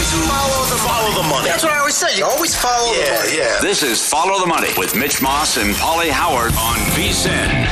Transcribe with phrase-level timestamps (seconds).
[0.00, 1.48] Always follow the, follow the money.
[1.48, 2.16] That's what I always say.
[2.16, 3.36] You always follow yeah, the money.
[3.36, 3.60] Yeah.
[3.60, 7.66] This is Follow the Money with Mitch Moss and Paulie Howard on VSIN.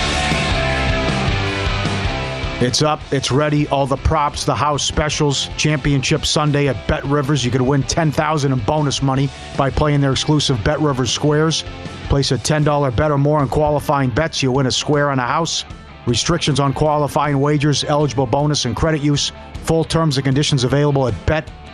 [2.61, 3.67] It's up, it's ready.
[3.69, 7.47] All the props, the house specials, championship Sunday at Bet Rivers.
[7.47, 11.65] You could win 10000 in bonus money by playing their exclusive Bet Rivers squares.
[12.11, 14.43] Place a $10 bet or more on qualifying bets.
[14.43, 15.65] You win a square on a house.
[16.07, 19.33] Restrictions on qualifying wagers, eligible bonus, and credit use.
[19.65, 21.15] Full terms and conditions available at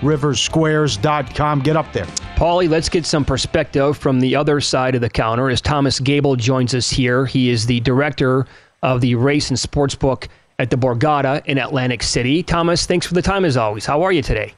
[0.00, 1.60] betriversquares.com.
[1.60, 2.06] Get up there.
[2.37, 6.37] Paulie, let's get some perspective from the other side of the counter as Thomas Gable
[6.37, 7.27] joins us here.
[7.27, 8.47] He is the director
[8.82, 10.28] of the race and sports book
[10.59, 12.43] at the Borgata in Atlantic City.
[12.43, 13.87] Thomas, thanks for the time as always.
[13.87, 14.55] How are you today?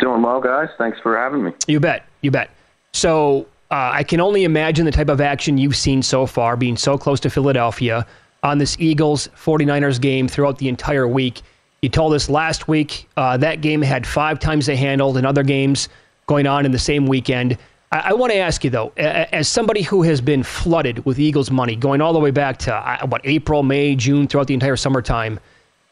[0.00, 0.68] Doing well, guys.
[0.78, 1.52] Thanks for having me.
[1.66, 2.06] You bet.
[2.22, 2.50] You bet.
[2.92, 6.76] So uh, I can only imagine the type of action you've seen so far, being
[6.76, 8.06] so close to Philadelphia
[8.42, 11.42] on this Eagles 49ers game throughout the entire week.
[11.82, 15.42] You told us last week uh, that game had five times they handled and other
[15.42, 15.88] games
[16.28, 17.58] going on in the same weekend.
[17.90, 21.50] I, I want to ask you, though, as somebody who has been flooded with Eagles
[21.50, 24.76] money going all the way back to, uh, what, April, May, June, throughout the entire
[24.76, 25.40] summertime,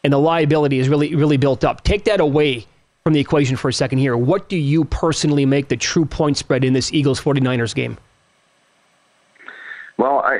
[0.04, 1.82] and the liability is really, really built up.
[1.82, 2.66] Take that away
[3.02, 4.16] from the equation for a second here.
[4.16, 7.98] What do you personally make the true point spread in this Eagles 49ers game?
[9.98, 10.38] Well, I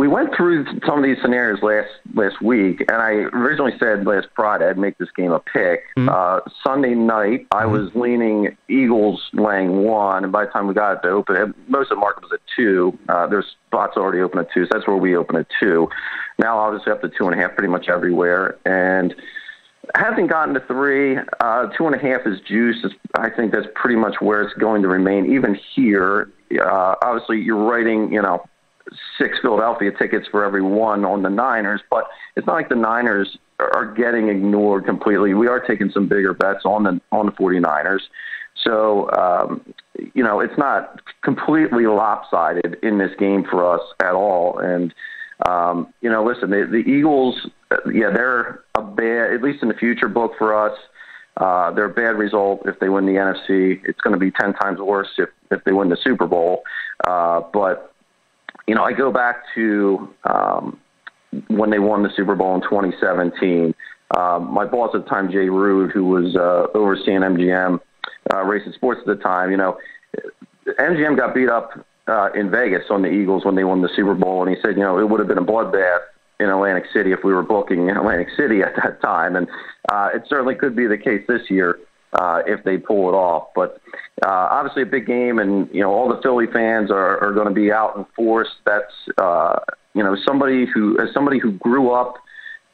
[0.00, 4.28] we went through some of these scenarios last last week, and I originally said last
[4.34, 5.82] Friday I'd make this game a pick.
[5.98, 6.08] Mm-hmm.
[6.08, 7.72] Uh, Sunday night, I mm-hmm.
[7.72, 11.90] was leaning Eagles laying one, and by the time we got it to open, most
[11.90, 12.98] of the market was at two.
[13.10, 15.86] Uh, there's spots already open at two, so that's where we open at two.
[16.38, 19.14] Now, obviously, up to two and a half pretty much everywhere, and
[19.94, 21.18] hasn't gotten to three.
[21.40, 22.86] Uh, two and a half is juice.
[23.18, 25.30] I think that's pretty much where it's going to remain.
[25.34, 28.42] Even here, uh, obviously, you're writing, you know
[29.18, 32.04] six Philadelphia tickets for every one on the Niners, but
[32.36, 35.34] it's not like the Niners are getting ignored completely.
[35.34, 38.00] We are taking some bigger bets on the on the 49ers.
[38.64, 39.74] So, um,
[40.14, 44.58] you know, it's not completely lopsided in this game for us at all.
[44.58, 44.94] And,
[45.46, 47.48] um, you know, listen, the, the Eagles,
[47.92, 50.76] yeah, they're a bad, at least in the future book for us.
[51.36, 53.80] Uh, they're a bad result if they win the NFC.
[53.84, 56.62] It's going to be 10 times worse if, if they win the Super Bowl.
[57.06, 57.89] Uh, but
[58.70, 60.78] you know, I go back to um,
[61.48, 63.74] when they won the Super Bowl in 2017.
[64.16, 67.80] Um, my boss at the time, Jay Rood, who was uh, overseeing MGM
[68.32, 69.76] uh, Racing Sports at the time, you know,
[70.68, 74.14] MGM got beat up uh, in Vegas on the Eagles when they won the Super
[74.14, 76.02] Bowl, and he said, you know, it would have been a bloodbath
[76.38, 79.48] in Atlantic City if we were booking in Atlantic City at that time, and
[79.90, 81.76] uh, it certainly could be the case this year
[82.12, 83.48] uh, if they pull it off.
[83.54, 83.80] But
[84.24, 87.48] uh, obviously, a big game, and you know all the Philly fans are, are going
[87.48, 88.50] to be out in force.
[88.66, 89.60] That's uh,
[89.94, 92.16] you know somebody who as somebody who grew up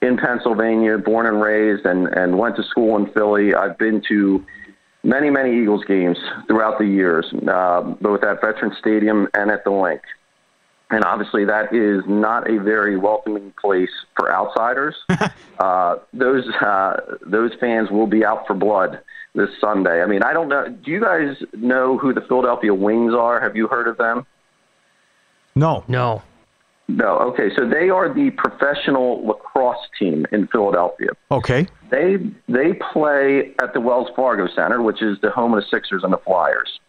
[0.03, 3.55] in Pennsylvania, born and raised, and and went to school in Philly.
[3.55, 4.45] I've been to
[5.03, 6.19] many many Eagles games
[6.49, 10.03] throughout the years, uh, both at Veterans Stadium and at the Linc.
[10.89, 14.95] And obviously, that is not a very welcoming place for outsiders.
[15.59, 16.97] uh, those uh,
[17.27, 19.01] those fans will be out for blood
[19.37, 20.03] this Sunday.
[20.03, 20.69] I mean, I don't know.
[20.69, 23.41] Do you guys know who the Philadelphia Wings are?
[23.41, 24.27] Have you heard of them?
[25.55, 25.85] No.
[25.87, 26.23] No.
[26.89, 27.19] No.
[27.19, 31.11] Okay, so they are the professional lacrosse team in Philadelphia.
[31.31, 31.67] Okay.
[31.91, 32.17] They
[32.49, 36.13] they play at the Wells Fargo Center, which is the home of the Sixers and
[36.13, 36.81] the Flyers.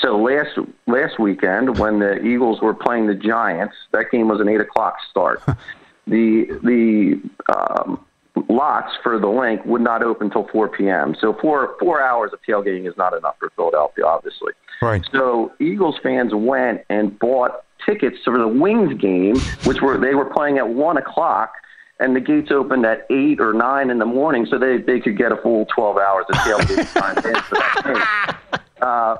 [0.00, 4.48] So last last weekend, when the Eagles were playing the Giants, that game was an
[4.48, 5.42] eight o'clock start.
[6.06, 7.20] the the
[7.52, 8.04] um,
[8.48, 11.14] lots for the Linc would not open until 4 p.m.
[11.20, 14.52] So four four hours of tailgating is not enough for Philadelphia, obviously.
[14.82, 15.02] Right.
[15.12, 20.24] So Eagles fans went and bought tickets for the Wings game, which were they were
[20.26, 21.52] playing at one o'clock,
[21.98, 25.18] and the gates opened at eight or nine in the morning, so they they could
[25.18, 28.60] get a full 12 hours of tailgating time in for that game.
[28.80, 29.16] Uh,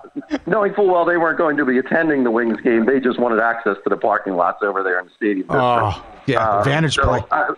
[0.47, 3.39] knowing full well they weren't going to be attending the Wings game, they just wanted
[3.41, 5.47] access to the parking lots over there in the stadium.
[5.51, 7.21] Oh, yeah, Uh, advantage so play.
[7.31, 7.51] I,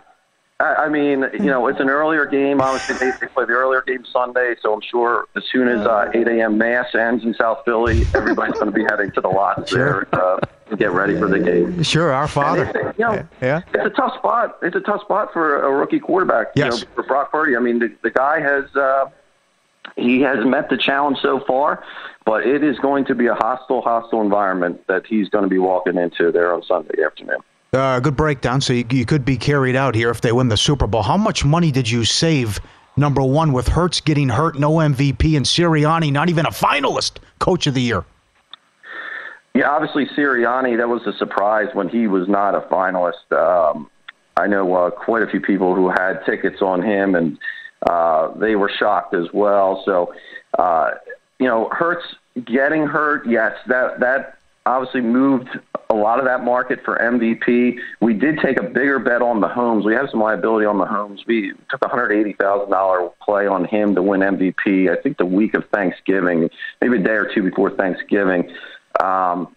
[0.62, 2.60] I mean, you know, it's an earlier game.
[2.60, 6.10] Obviously, they, they play the earlier game Sunday, so I'm sure as soon as uh,
[6.14, 6.58] 8 a.m.
[6.58, 10.06] mass ends in South Philly, everybody's going to be heading to the lots Sure.
[10.10, 10.38] there uh,
[10.70, 11.82] to get ready for the game.
[11.82, 12.64] Sure, our father.
[12.74, 13.62] it's, you know, Yeah.
[13.74, 14.58] it's a tough spot.
[14.62, 16.48] It's a tough spot for a rookie quarterback.
[16.54, 16.80] Yes.
[16.80, 17.56] You know, for Brock Purdy.
[17.56, 19.06] I mean, the, the guy has uh,
[19.96, 21.82] he has met the challenge so far,
[22.24, 25.58] but it is going to be a hostile, hostile environment that he's going to be
[25.58, 27.38] walking into there on Sunday afternoon.
[27.74, 28.60] Uh, good breakdown.
[28.60, 31.02] So you, you could be carried out here if they win the Super Bowl.
[31.02, 32.60] How much money did you save?
[32.98, 37.66] Number one, with Hurts getting hurt, no MVP, and Sirianni not even a finalist, Coach
[37.66, 38.04] of the Year.
[39.54, 43.32] Yeah, obviously Sirianni, that was a surprise when he was not a finalist.
[43.32, 43.90] Um,
[44.36, 47.38] I know uh, quite a few people who had tickets on him, and
[47.88, 49.82] uh, they were shocked as well.
[49.86, 50.14] So,
[50.58, 50.90] uh,
[51.38, 52.04] you know, Hurts
[52.44, 54.36] getting hurt, yes, that that
[54.66, 55.48] obviously moved
[55.90, 57.76] a lot of that market for MVP.
[58.00, 59.84] We did take a bigger bet on Mahomes.
[59.84, 61.18] We have some liability on Mahomes.
[61.26, 64.90] We took a hundred eighty thousand dollar play on him to win MVP.
[64.90, 66.48] I think the week of Thanksgiving,
[66.80, 68.50] maybe a day or two before Thanksgiving.
[69.00, 69.54] Um,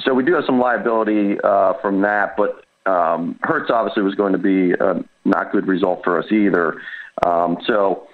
[0.00, 4.32] so we do have some liability uh, from that, but um, Hurts obviously was going
[4.32, 6.80] to be a not good result for us either.
[7.24, 8.08] Um, so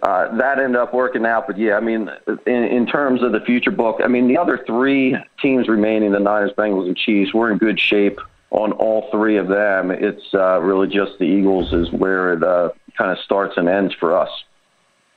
[0.00, 1.46] uh, that ended up working out.
[1.46, 2.10] But yeah, I mean,
[2.46, 6.18] in, in terms of the future book, I mean, the other three teams remaining, the
[6.18, 8.18] Niners, Bengals, and Chiefs, we're in good shape
[8.50, 9.90] on all three of them.
[9.90, 13.94] It's uh, really just the Eagles is where it uh, kind of starts and ends
[13.94, 14.30] for us.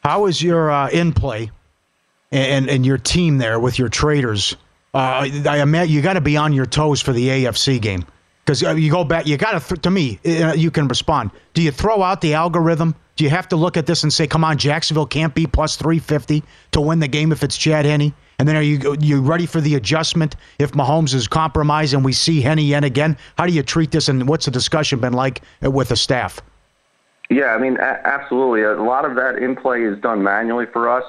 [0.04, 1.52] How is your uh, in play
[2.32, 4.56] and, and your team there with your traders?
[4.94, 8.06] Uh, I imagine you got to be on your toes for the AFC game
[8.46, 9.26] because you go back.
[9.26, 10.20] You got to th- to me.
[10.26, 11.32] Uh, you can respond.
[11.54, 12.96] Do you throw out the algorithm?
[13.16, 15.76] Do you have to look at this and say, "Come on, Jacksonville can't be plus
[15.76, 18.14] three fifty to win the game if it's Chad Henne"?
[18.38, 22.12] And then are you you ready for the adjustment if Mahomes is compromised and we
[22.12, 23.18] see Henne yet again?
[23.38, 26.42] How do you treat this, and what's the discussion been like with the staff?
[27.30, 28.64] Yeah, I mean, a- absolutely.
[28.64, 31.06] A lot of that in play is done manually for us.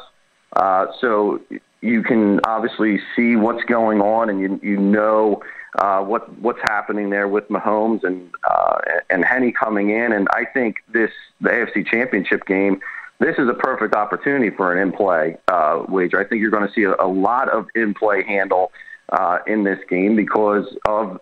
[0.54, 1.40] Uh, so
[1.80, 5.42] you can obviously see what's going on, and you you know
[5.76, 8.78] uh, what what's happening there with Mahomes and uh,
[9.10, 10.12] and Henne coming in.
[10.12, 12.80] And I think this the AFC Championship game.
[13.18, 16.20] This is a perfect opportunity for an in-play uh, wager.
[16.20, 18.72] I think you're going to see a, a lot of in-play handle
[19.08, 21.18] uh, in this game because of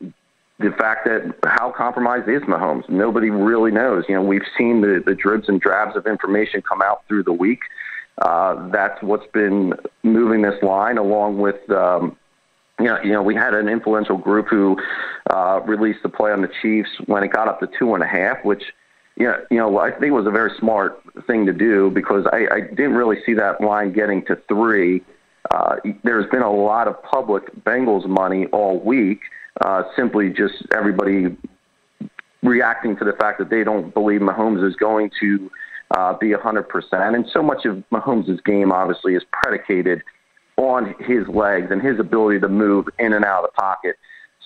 [0.59, 2.88] the fact that how compromised is Mahomes.
[2.88, 4.05] Nobody really knows.
[4.09, 7.33] You know, we've seen the, the dribs and drabs of information come out through the
[7.33, 7.61] week.
[8.21, 12.17] Uh, that's what's been moving this line, along with um,
[12.85, 14.76] you know, you know, we had an influential group who
[15.31, 18.07] uh, released the play on the Chiefs when it got up to two and a
[18.07, 18.62] half, which
[19.17, 22.47] you know, you know, I think was a very smart thing to do because I,
[22.53, 25.03] I didn't really see that line getting to three.
[25.50, 29.21] Uh, there's been a lot of public Bengals money all week,
[29.64, 31.35] uh, simply just everybody
[32.43, 35.50] reacting to the fact that they don't believe Mahomes is going to
[35.93, 36.67] uh, be 100%.
[36.93, 40.03] And so much of Mahomes' game, obviously, is predicated
[40.57, 43.97] on his legs and his ability to move in and out of the pocket.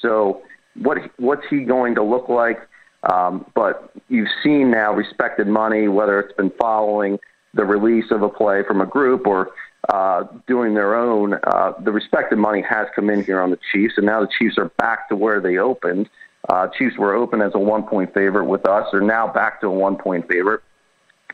[0.00, 0.42] So,
[0.74, 2.60] what what's he going to look like?
[3.02, 7.18] Um, but you've seen now respected money, whether it's been following
[7.54, 9.50] the release of a play from a group or
[9.88, 11.34] uh, doing their own.
[11.44, 14.58] Uh, the respected money has come in here on the Chiefs, and now the Chiefs
[14.58, 16.08] are back to where they opened.
[16.48, 18.86] Uh, Chiefs were open as a one point favorite with us.
[18.90, 20.62] They're now back to a one point favorite.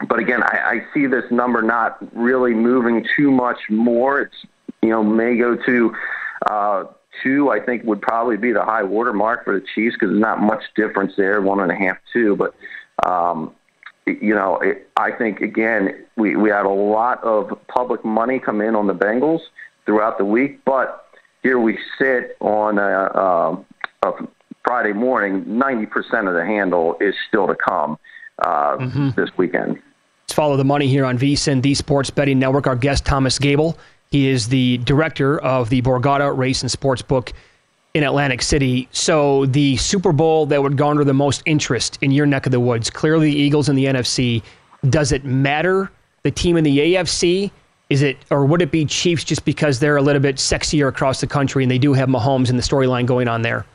[0.08, 4.22] But again, I, I see this number not really moving too much more.
[4.22, 4.46] It's
[4.84, 5.94] you know may go to
[6.50, 6.84] uh,
[7.22, 7.50] two.
[7.50, 10.40] I think would probably be the high water mark for the Chiefs because there's not
[10.40, 12.36] much difference there, one and a half, two.
[12.36, 12.54] But
[13.04, 13.52] Um,
[14.06, 18.60] you know, it, I think again we we had a lot of public money come
[18.60, 19.40] in on the Bengals
[19.86, 21.06] throughout the week, but
[21.42, 22.82] here we sit on a,
[23.24, 23.64] a,
[24.08, 24.12] a
[24.64, 25.44] Friday morning.
[25.58, 27.98] Ninety percent of the handle is still to come
[28.42, 29.10] uh, Mm-hmm.
[29.20, 29.78] this weekend.
[30.24, 32.66] Let's follow the money here on VSIN, the Sports Betting Network.
[32.66, 33.76] Our guest, Thomas Gable.
[34.14, 37.32] He is the director of the Borgata Race and Sports Book
[37.94, 38.88] in Atlantic City.
[38.92, 42.60] So, the Super Bowl that would garner the most interest in your neck of the
[42.60, 44.40] woods, clearly the Eagles in the NFC.
[44.88, 45.90] Does it matter
[46.22, 47.50] the team in the AFC?
[47.90, 51.20] Is it, or would it be Chiefs just because they're a little bit sexier across
[51.20, 53.66] the country and they do have Mahomes and the storyline going on there?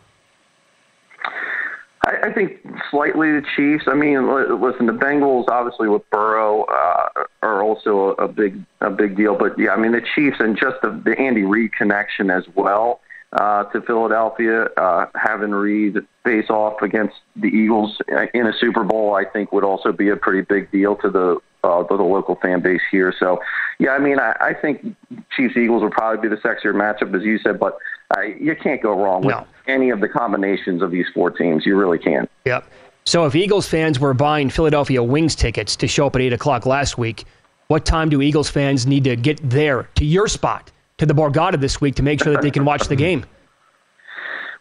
[2.05, 3.85] I, I think slightly the Chiefs.
[3.87, 8.89] I mean, li- listen, the Bengals obviously with Burrow uh, are also a big a
[8.89, 9.35] big deal.
[9.37, 13.01] But yeah, I mean the Chiefs and just the, the Andy Reid connection as well
[13.33, 17.97] uh, to Philadelphia, uh, having Reid face off against the Eagles
[18.33, 21.39] in a Super Bowl, I think would also be a pretty big deal to the
[21.63, 23.13] uh, the local fan base here.
[23.19, 23.39] So,
[23.79, 24.95] yeah, I mean, I, I think
[25.35, 27.77] Chiefs Eagles will probably be the sexier matchup, as you said, but
[28.15, 29.45] uh, you can't go wrong with No.
[29.69, 31.65] Any of the combinations of these four teams.
[31.65, 32.29] You really can't.
[32.45, 32.65] Yep.
[33.05, 36.65] So if Eagles fans were buying Philadelphia Wings tickets to show up at 8 o'clock
[36.65, 37.25] last week,
[37.67, 41.59] what time do Eagles fans need to get there to your spot, to the Borgata
[41.59, 43.25] this week to make sure that they can watch the game?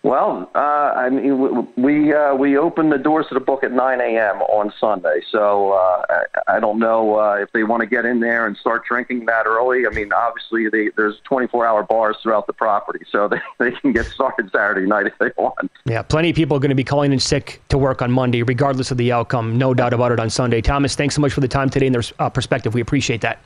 [0.04, 4.00] Well, uh, I mean, we uh, we open the doors to the book at 9
[4.00, 4.42] a.m.
[4.42, 8.20] on Sunday, so uh, I, I don't know uh, if they want to get in
[8.20, 9.86] there and start drinking that early.
[9.86, 14.06] I mean, obviously, they, there's 24-hour bars throughout the property, so they, they can get
[14.06, 15.68] started Saturday night if they want.
[15.84, 18.44] Yeah, plenty of people are going to be calling in sick to work on Monday,
[18.44, 19.58] regardless of the outcome.
[19.58, 20.60] No doubt about it on Sunday.
[20.60, 22.72] Thomas, thanks so much for the time today and the uh, perspective.
[22.72, 23.42] We appreciate that.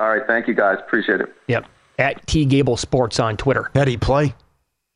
[0.00, 1.28] All right, thank you guys, appreciate it.
[1.48, 1.66] Yep.
[1.98, 3.70] At T Gable Sports on Twitter.
[3.74, 4.34] Heady play.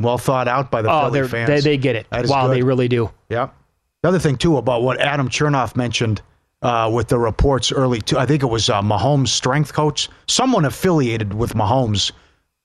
[0.00, 1.48] Well thought out by the oh, Philly fans.
[1.48, 2.06] they they get it.
[2.12, 2.56] Wow, good.
[2.56, 3.10] they really do.
[3.30, 3.48] Yeah.
[4.02, 6.20] The other thing too about what Adam Chernoff mentioned
[6.62, 10.64] uh, with the reports early, too, I think it was uh, Mahomes' strength coach, someone
[10.64, 12.12] affiliated with Mahomes,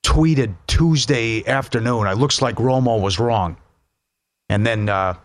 [0.03, 2.07] tweeted Tuesday afternoon.
[2.07, 3.57] It looks like Romo was wrong,
[4.49, 5.15] and then uh,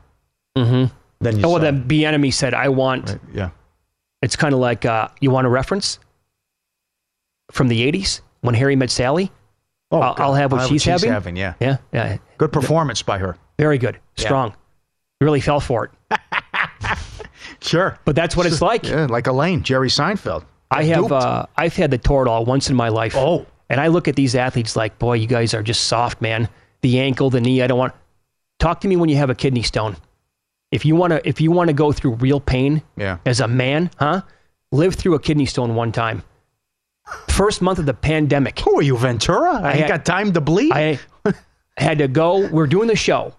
[0.56, 0.92] Mm-hmm.
[1.20, 3.50] then you Oh, well, then B enemy said, "I want." yeah.
[4.22, 5.98] It's kind of like uh, you want a reference
[7.50, 9.30] from the '80s when Harry met Sally.
[9.90, 11.36] Oh, I'll, I'll have what she's, having.
[11.36, 11.54] yeah.
[11.60, 12.18] Yeah, yeah.
[12.38, 13.36] Good performance by her.
[13.58, 13.98] Very good.
[14.16, 14.24] Yeah.
[14.24, 14.54] Strong.
[15.20, 16.20] Really fell for it.
[17.60, 17.98] Sure.
[18.04, 18.84] But that's what it's like.
[18.84, 20.44] Yeah, like Elaine, Jerry Seinfeld.
[20.70, 23.14] I have uh, I've had the Toradol once in my life.
[23.16, 23.46] Oh.
[23.68, 26.48] And I look at these athletes like, boy, you guys are just soft, man.
[26.82, 27.94] The ankle, the knee, I don't want
[28.58, 29.96] talk to me when you have a kidney stone.
[30.70, 33.18] If you wanna if you wanna go through real pain Yeah.
[33.26, 34.22] as a man, huh?
[34.72, 36.22] Live through a kidney stone one time.
[37.28, 38.58] First month of the pandemic.
[38.60, 39.54] Who are you, Ventura?
[39.54, 40.72] I, ain't had- got time to bleed.
[40.72, 40.98] I
[41.76, 42.48] had to go.
[42.48, 43.34] We're doing the show.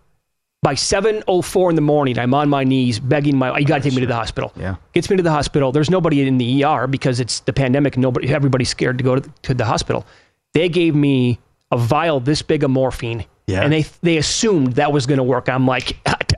[0.63, 3.93] By 7.04 in the morning, I'm on my knees begging my, you got to take
[3.93, 4.51] me to the hospital.
[4.55, 4.75] Yeah.
[4.93, 5.71] Gets me to the hospital.
[5.71, 9.29] There's nobody in the ER because it's the pandemic nobody, everybody's scared to go to,
[9.43, 10.05] to the hospital.
[10.53, 11.39] They gave me
[11.71, 13.25] a vial this big of morphine.
[13.45, 13.61] Yeah.
[13.61, 15.47] And they, they assumed that was going to work.
[15.47, 15.97] I'm like,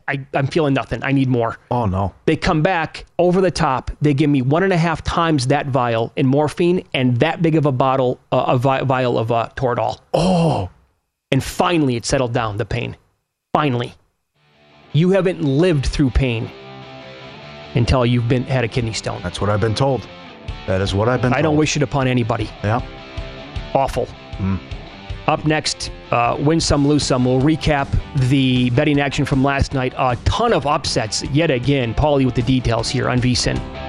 [0.10, 1.04] I, I'm feeling nothing.
[1.04, 1.58] I need more.
[1.70, 2.14] oh no.
[2.26, 3.92] They come back over the top.
[4.02, 7.56] They give me one and a half times that vial in morphine and that big
[7.56, 10.00] of a bottle, uh, a vi- vial of uh, Toradol.
[10.14, 10.70] Oh.
[11.32, 12.98] And finally, it settled down, the pain.
[13.54, 13.94] Finally.
[14.94, 16.50] You haven't lived through pain
[17.76, 19.22] until you've been had a kidney stone.
[19.22, 20.08] That's what I've been told.
[20.66, 22.50] That is what I've been I don't wish it upon anybody.
[22.64, 22.82] Yeah.
[23.76, 24.08] Awful.
[25.30, 27.24] Up next, uh, win some, lose some.
[27.24, 27.88] We'll recap
[28.30, 29.94] the betting action from last night.
[29.96, 31.94] A ton of upsets yet again.
[31.94, 33.89] Paulie with the details here on VSIN.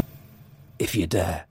[0.81, 1.50] If you dare.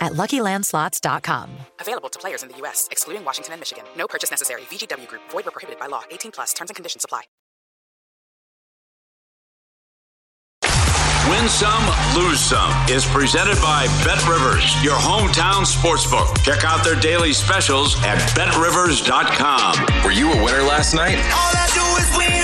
[0.00, 1.50] at luckylandslots.com.
[1.80, 3.84] Available to players in the U.S., excluding Washington and Michigan.
[3.96, 4.62] No purchase necessary.
[4.62, 6.02] VGW Group, void were prohibited by law.
[6.10, 7.22] 18 plus terms and conditions apply.
[11.28, 11.82] Win Some,
[12.14, 16.40] Lose Some is presented by Bet Rivers, your hometown sportsbook.
[16.44, 20.04] Check out their daily specials at betrivers.com.
[20.04, 21.18] Were you a winner last night?
[21.34, 22.35] All I do is win,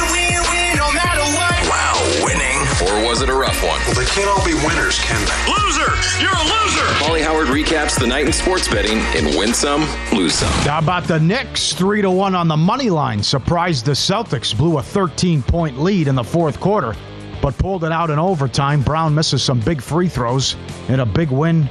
[3.23, 3.79] Or it a rough one?
[3.87, 5.53] Well, they can't all be winners, can they?
[5.53, 5.93] Loser!
[6.21, 6.85] You're a loser!
[6.99, 10.51] Paulie Howard recaps the night in sports betting and Win Some, Lose Some.
[10.65, 11.73] How about the Knicks?
[11.73, 13.23] Three to one on the money line.
[13.23, 14.57] Surprised the Celtics.
[14.57, 16.97] Blew a 13 point lead in the fourth quarter,
[17.41, 18.83] but pulled it out in overtime.
[18.83, 20.57] Brown misses some big free throws
[20.89, 21.69] in a big win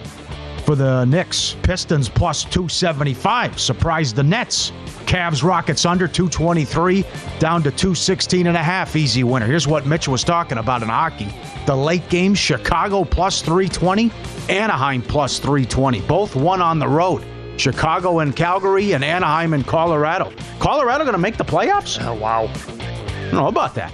[0.61, 1.55] for the Knicks.
[1.63, 3.59] Pistons plus 275.
[3.59, 4.71] Surprised the Nets.
[5.05, 7.03] Cavs Rockets under 223
[7.39, 9.45] down to 216 and a half easy winner.
[9.45, 11.27] Here's what Mitch was talking about in hockey.
[11.65, 14.09] The late game Chicago plus 320,
[14.49, 16.01] Anaheim plus 320.
[16.01, 17.25] Both won on the road.
[17.57, 20.31] Chicago and Calgary and Anaheim and Colorado.
[20.59, 22.01] Colorado going to make the playoffs?
[22.01, 22.45] Oh wow.
[22.45, 23.93] I don't know about that.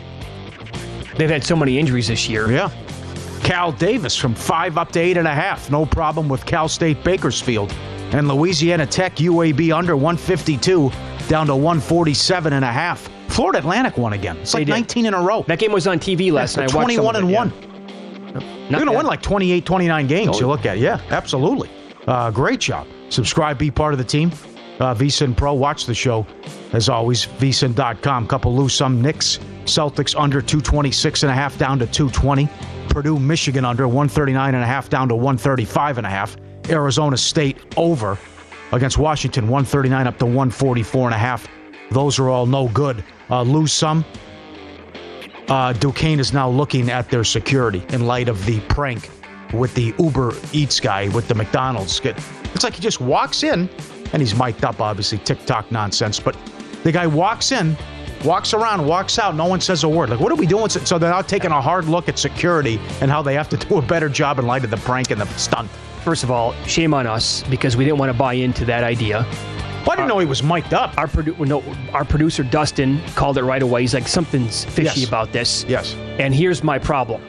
[1.17, 2.51] They've had so many injuries this year.
[2.51, 2.69] Yeah.
[3.43, 5.69] Cal Davis from five up to eight and a half.
[5.71, 7.71] No problem with Cal State Bakersfield.
[8.11, 10.91] And Louisiana Tech UAB under 152
[11.27, 13.09] down to 147 and a half.
[13.27, 14.37] Florida Atlantic won again.
[14.37, 14.71] It's They like did.
[14.71, 15.43] 19 in a row.
[15.47, 16.73] That game was on TV last Yeah, night.
[16.73, 17.39] I watched some 21 and it, yeah.
[17.39, 17.49] 1.
[18.33, 20.37] Not You're going to win like 28, 29 games.
[20.37, 20.81] Oh, You look at it.
[20.81, 21.69] Yeah, absolutely.
[22.07, 22.87] Uh, great job.
[23.09, 24.31] Subscribe, be part of the team.
[24.79, 26.25] Uh, VSIN Pro, watch the show.
[26.71, 28.27] As always, VSIN.com.
[28.27, 29.39] Couple lose some Knicks.
[29.65, 32.47] Celtics under 226 and a half down to 220.
[32.97, 36.35] Purdue, Michigan under 139 and a half down to 135 and a half.
[36.67, 38.17] Arizona State over
[38.71, 41.47] against Washington 139 up to 144 and a half.
[41.91, 43.03] Those are all no good.
[43.29, 44.03] Uh, lose some.
[45.47, 49.11] Uh, Duquesne is now looking at their security in light of the prank
[49.53, 52.01] with the Uber Eats guy with the McDonald's.
[52.03, 53.69] It's like he just walks in,
[54.11, 56.19] and he's mic'd up, obviously, TikTok nonsense.
[56.19, 56.35] But
[56.81, 57.77] the guy walks in,
[58.25, 59.35] walks around, walks out.
[59.35, 60.09] No one says a word.
[60.09, 60.69] Like, what are we doing?
[60.69, 63.77] So they're now taking a hard look at security and how they have to do
[63.77, 65.69] a better job in light of the prank and the stunt.
[66.03, 69.25] First of all, shame on us because we didn't want to buy into that idea.
[69.81, 70.97] Well, I didn't know he was mic'd up.
[70.97, 73.81] Our, produ- no, our producer Dustin called it right away.
[73.81, 75.07] He's like, something's fishy Yes.
[75.07, 75.63] about this.
[75.67, 75.93] Yes.
[76.19, 77.21] And here's my problem.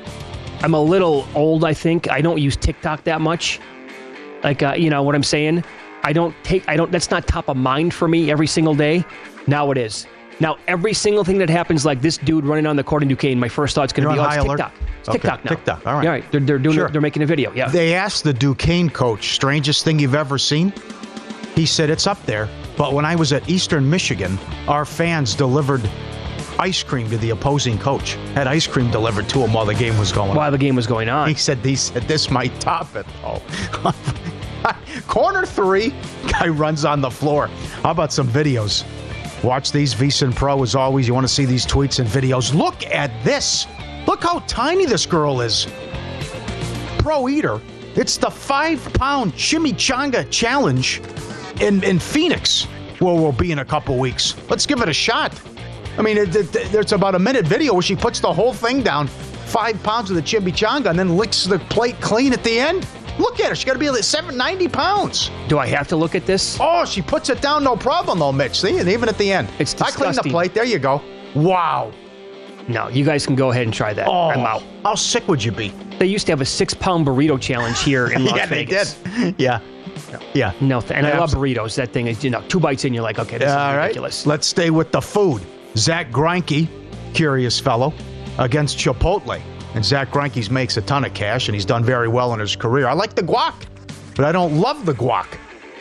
[0.63, 2.11] I'm a little old, I think.
[2.11, 3.61] I don't use TikTok that much.
[4.43, 5.63] Like, uh, you know what I'm saying?
[6.03, 9.05] I don't take, I don't, that's not top of mind for me every single day.
[9.47, 10.07] Now it is.
[10.41, 13.39] Now, every single thing that happens, like this dude running on the court in Duquesne,
[13.41, 14.57] my first thought's going to be, on oh, it's alert?
[14.59, 14.73] TikTok.
[15.01, 15.49] It's Okay, TikTok now.
[15.49, 16.05] TikTok, all right.
[16.05, 16.33] Yeah, right.
[16.33, 16.87] They're, they're doing, Sure.
[16.87, 17.53] it, they're making a video.
[17.53, 17.69] Yeah.
[17.69, 20.73] They asked the Duquesne coach, strangest thing you've ever seen?
[21.55, 22.49] He said it's up there.
[22.77, 25.89] But when I was at Eastern Michigan, our fans delivered
[26.61, 28.13] ice cream to the opposing coach.
[28.35, 30.37] Had ice cream delivered to him while the game was going on.
[30.37, 31.29] While the game was going on.
[31.29, 33.43] He said he said this might top it though.
[35.09, 35.95] Corner three,
[36.29, 37.49] guy runs on the floor.
[37.83, 38.85] How about some videos?
[39.43, 41.07] Watch these VSIN Pro as always.
[41.07, 42.53] You want to see these tweets and videos.
[42.53, 43.67] Look at this.
[44.07, 45.69] Look how tiny this girl is.
[46.99, 47.61] Pro Eater.
[47.95, 51.01] It's the five pound chimichanga challenge
[51.61, 52.65] in, in Phoenix,
[52.99, 54.35] where we'll be in a couple weeks.
[54.49, 55.41] Let's give it a shot.
[55.97, 58.83] I mean, it, it, there's about a minute video where she puts the whole thing
[58.83, 62.87] down, five pounds of the chimichanga, and then licks the plate clean at the end.
[63.19, 63.55] Look at her.
[63.55, 65.31] She's got to be like 790 pounds.
[65.49, 66.57] Do I have to look at this?
[66.61, 68.61] Oh, she puts it down, no problem, though, Mitch.
[68.61, 69.49] See, and even at the end.
[69.59, 70.55] It's I cleaned the plate.
[70.55, 71.03] There you go.
[71.35, 71.93] Wow.
[72.69, 74.07] No, you guys can go ahead and try that.
[74.07, 74.63] Oh, I'm out.
[74.85, 75.69] How sick would you be?
[75.99, 78.95] They used to have a six pound burrito challenge here in Las yeah, Vegas.
[78.95, 79.35] they did.
[79.39, 79.61] Yeah.
[80.35, 80.53] Yeah.
[80.61, 81.75] No, th- and I love burritos.
[81.77, 83.83] That thing is, you know, two bites in, you're like, okay, this All is right.
[83.85, 84.27] ridiculous.
[84.27, 85.43] Let's stay with the food.
[85.77, 86.69] Zach Greinke,
[87.15, 87.93] curious fellow,
[88.39, 89.41] against Chipotle.
[89.75, 92.57] And Zach Greinke makes a ton of cash, and he's done very well in his
[92.57, 92.89] career.
[92.89, 93.55] I like the guac,
[94.17, 95.27] but I don't love the guac.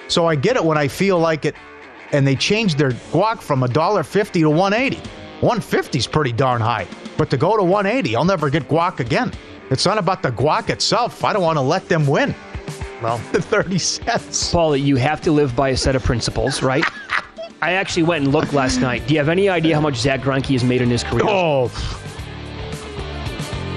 [0.08, 1.56] So I get it when I feel like it.
[2.12, 5.02] And they changed their guac from $1.50 to 180
[5.41, 6.88] 150 is pretty darn high.
[7.15, 9.32] But to go to 180, I'll never get guac again.
[9.69, 11.23] It's not about the guac itself.
[11.23, 12.34] I don't want to let them win.
[13.04, 14.52] Well, the 30 cents.
[14.52, 16.84] Paul, you have to live by a set of principles, right?
[17.62, 19.06] I actually went and looked last night.
[19.08, 21.23] Do you have any idea how much Zach Greinke has made in his career?
[21.26, 21.67] Oh,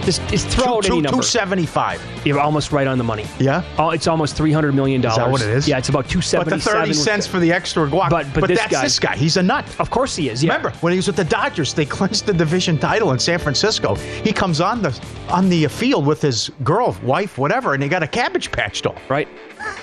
[0.03, 1.23] just, just throw out two, any two, number.
[1.23, 2.27] 275.
[2.27, 3.27] You're almost right on the money.
[3.39, 3.65] Yeah?
[3.79, 5.19] Oh, it's almost three hundred million dollars.
[5.19, 5.69] Is that what it is?
[5.69, 8.11] Yeah, it's about two But the 30 cents for the extra guac.
[8.11, 9.17] But but, but this that's guy, this guy.
[9.17, 9.65] He's a nut.
[9.79, 10.43] Of course he is.
[10.43, 10.55] Yeah.
[10.55, 13.95] Remember when he was with the Dodgers, they clinched the division title in San Francisco.
[13.95, 18.03] He comes on the on the field with his girl, wife, whatever, and he got
[18.03, 18.97] a cabbage patch doll.
[19.09, 19.29] Right.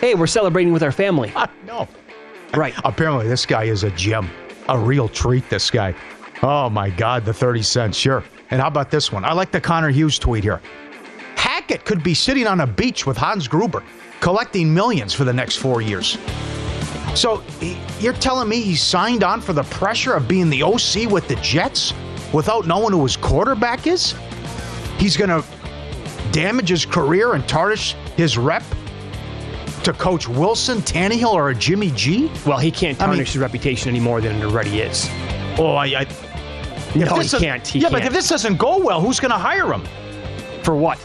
[0.02, 1.32] Hey, we're celebrating with our family.
[1.66, 1.88] no.
[2.54, 2.74] Right.
[2.84, 4.30] Apparently, this guy is a gem,
[4.70, 5.50] a real treat.
[5.50, 5.94] This guy.
[6.44, 8.24] Oh my God, the thirty cents, sure.
[8.50, 9.26] And how about this one?
[9.26, 10.62] I like the Connor Hughes tweet here.
[11.36, 13.84] Hackett could be sitting on a beach with Hans Gruber,
[14.22, 16.18] collecting millions for the next four years.
[17.16, 17.44] So
[18.00, 21.36] you're telling me he signed on for the pressure of being the OC with the
[21.42, 21.94] Jets
[22.34, 24.14] without knowing who his quarterback is?
[24.98, 25.44] He's going to
[26.32, 28.64] damage his career and tarnish his rep
[29.84, 32.30] to coach Wilson, Tannehill, or a Jimmy G?
[32.46, 35.08] Well, he can't I mean- tarnish his reputation any more than it already is.
[35.60, 35.86] Oh, I.
[35.86, 36.08] I
[36.96, 37.68] No, he can't.
[37.68, 38.08] He yeah, but can't.
[38.08, 39.84] if this doesn't go well, who's going to hire him?
[40.64, 41.00] For what?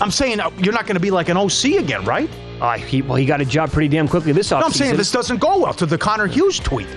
[0.00, 2.28] I'm saying uh, you're not going to be like an OC again, right?
[2.60, 4.60] Uh, he, well, he got a job pretty damn quickly this offseason.
[4.60, 6.88] No, I'm saying this doesn't go well to the Connor Hughes tweet.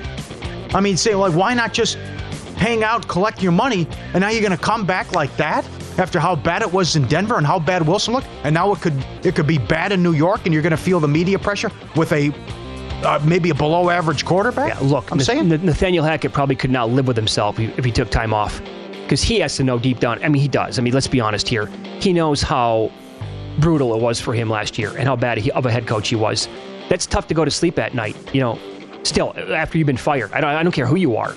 [0.73, 1.95] I mean, say like, why not just
[2.55, 5.67] hang out, collect your money, and now you're going to come back like that
[5.97, 8.79] after how bad it was in Denver and how bad Wilson looked, and now it
[8.81, 8.93] could
[9.23, 11.71] it could be bad in New York, and you're going to feel the media pressure
[11.95, 12.29] with a
[13.03, 14.69] uh, maybe a below average quarterback.
[14.69, 17.85] Yeah, look, I'm Nath- saying Nathaniel Hackett probably could not live with himself if if
[17.85, 18.62] he took time off.
[19.03, 20.23] Because he has to know deep down.
[20.23, 20.77] I mean, he does.
[20.77, 21.65] I mean, let's be honest here.
[21.99, 22.91] He knows how
[23.57, 26.09] brutal it was for him last year and how bad he, of a head coach
[26.09, 26.47] he was.
[26.89, 28.59] That's tough to go to sleep at night, you know,
[29.03, 30.31] still, after you've been fired.
[30.31, 31.35] I don't, I don't care who you are.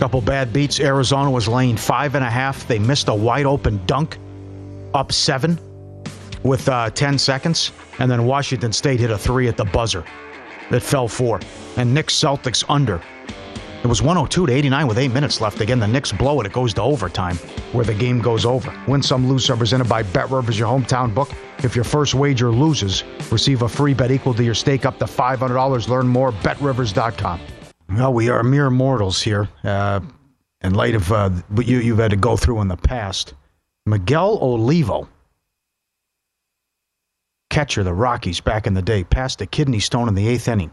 [0.00, 0.80] Couple bad beats.
[0.80, 2.66] Arizona was laying five and a half.
[2.66, 4.18] They missed a wide open dunk,
[4.92, 5.58] up seven
[6.46, 7.72] with uh, 10 seconds.
[7.98, 10.04] And then Washington State hit a three at the buzzer
[10.70, 11.40] that fell four.
[11.76, 13.02] And Knicks Celtics under.
[13.82, 15.60] It was 102 to 89 with eight minutes left.
[15.60, 16.46] Again, the Knicks blow it.
[16.46, 17.36] It goes to overtime
[17.72, 18.74] where the game goes over.
[18.88, 19.58] Win some, lose some.
[19.58, 21.30] Presented by Bet Rivers, your hometown book.
[21.58, 25.04] If your first wager loses, receive a free bet equal to your stake up to
[25.04, 25.88] $500.
[25.88, 26.32] Learn more.
[26.32, 27.40] BetRivers.com.
[27.90, 29.48] Well, we are mere mortals here.
[29.62, 30.00] Uh,
[30.62, 33.34] in light of uh, what you, you've had to go through in the past,
[33.84, 35.08] Miguel Olivo,
[37.56, 40.70] catcher, the Rockies back in the day, passed a kidney stone in the eighth inning.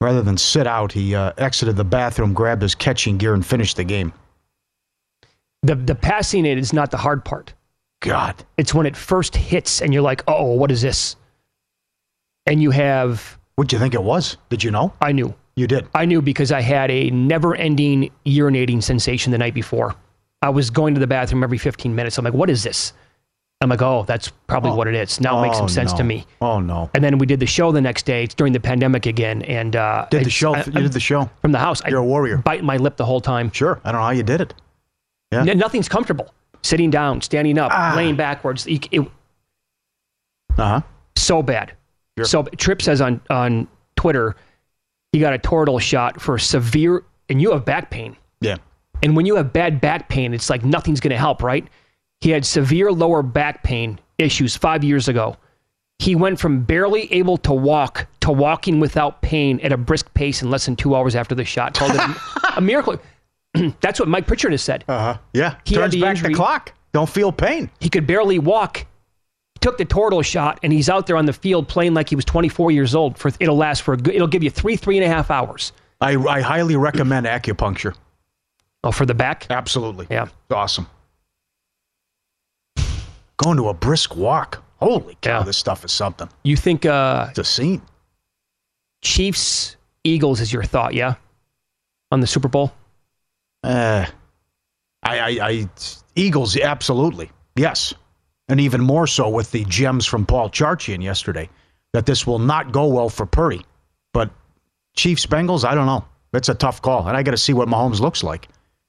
[0.00, 3.76] Rather than sit out, he uh, exited the bathroom, grabbed his catching gear, and finished
[3.76, 4.12] the game.
[5.62, 7.54] The, the passing it is not the hard part.
[8.00, 8.34] God.
[8.56, 11.14] It's when it first hits and you're like, oh, what is this?
[12.46, 13.38] And you have.
[13.54, 14.38] What'd you think it was?
[14.48, 14.92] Did you know?
[15.00, 15.32] I knew.
[15.54, 15.86] You did?
[15.94, 19.94] I knew because I had a never ending urinating sensation the night before.
[20.42, 22.18] I was going to the bathroom every 15 minutes.
[22.18, 22.92] I'm like, what is this?
[23.62, 25.18] I'm like, oh, that's probably what it is.
[25.20, 25.98] Now it makes Oh, some sense no.
[25.98, 26.26] to me.
[26.42, 26.90] Oh, no.
[26.94, 28.22] And then we did the show the next day.
[28.24, 29.40] It's during the pandemic again.
[29.42, 30.54] And uh, Did the show?
[30.54, 31.30] I- you did the show?
[31.40, 31.80] from the house.
[31.88, 32.36] You're a warrior.
[32.38, 33.50] Bite my lip the whole time.
[33.52, 33.80] Sure.
[33.82, 34.52] I don't know how you did it.
[35.32, 35.46] Yeah.
[35.46, 36.32] N- nothing's comfortable.
[36.62, 37.94] Sitting down, standing up, Ah.
[37.96, 38.66] laying backwards.
[38.66, 39.04] It, Uh
[40.56, 40.80] huh.
[41.16, 41.72] so bad.
[42.22, 44.36] So Trip says on on Twitter,
[45.12, 48.16] he got a Toradol shot for severe, and you have back pain.
[48.40, 48.56] Yeah.
[49.02, 51.66] And when you have bad back pain, it's like nothing's going to help, right?
[52.20, 55.36] He had severe lower back pain issues five years ago.
[55.98, 60.42] He went from barely able to walk to walking without pain at a brisk pace
[60.42, 61.74] in less than two hours after the shot.
[61.74, 62.16] Called it a,
[62.56, 62.98] a miracle.
[63.80, 64.84] That's what Mike Pritchard has said.
[64.88, 65.18] Uh huh.
[65.32, 65.56] Yeah.
[65.64, 66.32] He had Turns the back injury.
[66.32, 66.72] the clock.
[66.92, 67.70] Don't feel pain.
[67.80, 68.86] He could barely walk.
[69.60, 72.24] Took the Toradol shot, and he's out there on the field playing like he was
[72.26, 73.16] 24 years old.
[73.18, 74.14] For it'll last for a good.
[74.14, 75.72] It'll give you three, three and a half hours.
[76.00, 77.94] I, I highly recommend acupuncture.
[78.84, 79.46] Oh, for the back?
[79.48, 80.06] Absolutely.
[80.10, 80.28] Yeah.
[80.50, 80.86] Awesome.
[83.38, 84.62] Going to a brisk walk.
[84.78, 86.28] Holy cow, this stuff is something.
[86.42, 87.82] You think uh, it's a scene?
[89.02, 91.14] Chiefs Eagles is your thought, yeah?
[92.10, 92.72] On the Super Bowl?
[93.62, 94.06] Uh,
[95.02, 95.68] I, I, I,
[96.14, 97.30] Eagles, absolutely.
[97.56, 97.94] Yes.
[98.48, 101.48] And even more so with the gems from Paul Charchian yesterday,
[101.92, 103.64] that this will not go well for Purdy.
[104.12, 104.30] But
[104.94, 106.04] Chiefs Bengals, I don't know.
[106.32, 107.08] It's a tough call.
[107.08, 108.48] And I got to see what Mahomes looks like.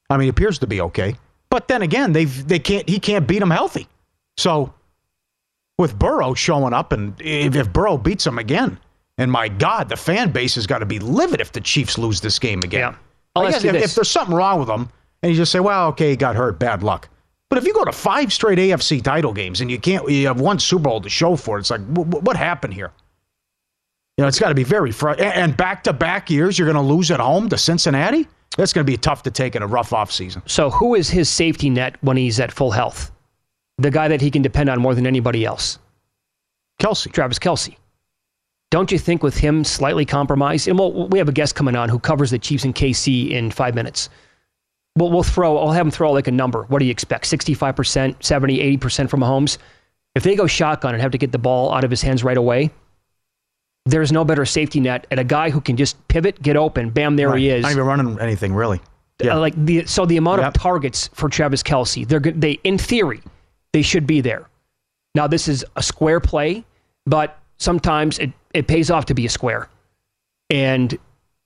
[0.09, 1.15] I mean, he appears to be okay.
[1.49, 3.87] But then again, they've, they can't, he can't beat him healthy.
[4.37, 4.73] So
[5.77, 8.79] with Burrow showing up, and if, if Burrow beats him again,
[9.17, 12.21] and my God, the fan base has got to be livid if the Chiefs lose
[12.21, 12.93] this game again.
[12.93, 12.95] Yeah.
[13.35, 14.89] I'll ask guess you if, if there's something wrong with him,
[15.21, 17.09] and you just say, well, okay, he got hurt, bad luck.
[17.49, 20.41] But if you go to five straight AFC title games and you can't, you have
[20.41, 22.91] one Super Bowl to show for it, it's like, wh- what happened here?
[24.17, 25.33] You know, it's got to be very frustrating.
[25.33, 28.27] And back to back years, you're going to lose at home to Cincinnati?
[28.57, 30.41] That's going to be tough to take in a rough off season.
[30.45, 33.11] So, who is his safety net when he's at full health?
[33.77, 35.79] The guy that he can depend on more than anybody else.
[36.81, 37.11] Kelce.
[37.11, 37.75] Travis Kelce.
[38.69, 40.67] Don't you think with him slightly compromised?
[40.67, 43.49] And we'll, we have a guest coming on who covers the Chiefs and KC in
[43.51, 44.09] five minutes.
[44.97, 46.63] We'll, we'll throw, I'll have him throw like a number.
[46.63, 47.25] What do you expect?
[47.25, 49.57] 65%, 70, 80% from Mahomes?
[50.15, 52.35] If they go shotgun and have to get the ball out of his hands right
[52.35, 52.71] away,
[53.85, 57.15] there's no better safety net at a guy who can just pivot, get open, bam,
[57.15, 57.39] there Right.
[57.39, 57.61] he is.
[57.63, 58.81] Not even running anything really.
[59.23, 59.35] Yeah.
[59.35, 62.39] Uh, like the so the amount of targets for Travis Kelce, they're good.
[62.41, 63.21] They in theory,
[63.77, 64.49] they should be there.
[65.13, 66.65] Now this is a square play,
[67.05, 69.69] but sometimes it it pays off to be a square,
[70.49, 70.97] and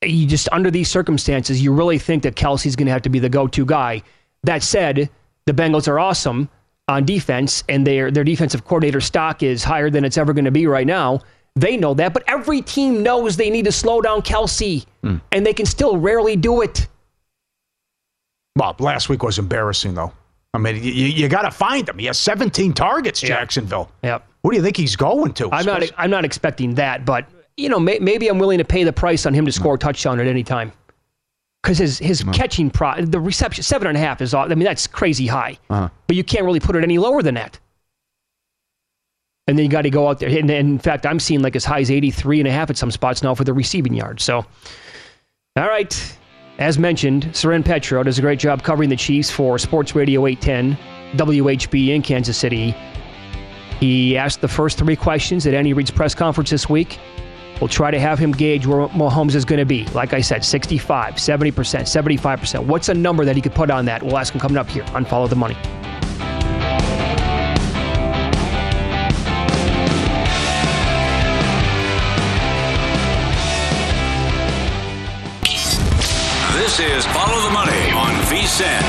[0.02, 3.20] you just under these circumstances, you really think that Kelce's going to have to be
[3.20, 4.02] the go-to guy.
[4.44, 5.10] That said,
[5.46, 6.48] the Bengals are awesome
[6.88, 10.52] on defense, and their their defensive coordinator stock is higher than it's ever going to
[10.52, 11.20] be right now.
[11.58, 15.18] They know that, but every team knows they need to slow down Kelce, hmm.
[15.34, 16.88] and they can still rarely do it.
[18.56, 20.14] Bob, last week was embarrassing, though.
[20.54, 21.98] I mean, you, you got to find him.
[21.98, 23.90] He has 17 targets, Jacksonville.
[24.04, 24.28] Yep.
[24.42, 25.50] What do you think he's going to?
[25.52, 25.84] I'm not.
[25.98, 29.26] I'm not expecting that, but you know, may, maybe I'm willing to pay the price
[29.26, 30.72] on him to score a touchdown at any time.
[31.62, 34.34] Because his his catching pro, the reception seven and a half is.
[34.34, 35.58] I mean, that's crazy high.
[35.70, 35.90] Uh-huh.
[36.08, 37.60] But you can't really put it any lower than that.
[39.48, 40.30] And then you got to go out there.
[40.30, 42.78] And, and in fact, I'm seeing like as high as 83 and a half at
[42.78, 44.22] some spots now for the receiving yard.
[44.22, 44.46] So,
[45.56, 46.18] all right.
[46.62, 50.78] As mentioned, Soren Petro does a great job covering the Chiefs for Sports Radio 810,
[51.18, 52.76] WHB in Kansas City.
[53.80, 57.00] He asked the first three questions at Andy Reid's press conference this week.
[57.60, 59.86] We'll try to have him gauge where Mahomes is going to be.
[59.86, 62.66] Like I said, 65, 70%, 75%.
[62.68, 64.04] What's a number that he could put on that?
[64.04, 65.58] We'll ask him coming up here on Follow the Money.
[76.72, 78.82] This is Follow the Money on VSIN.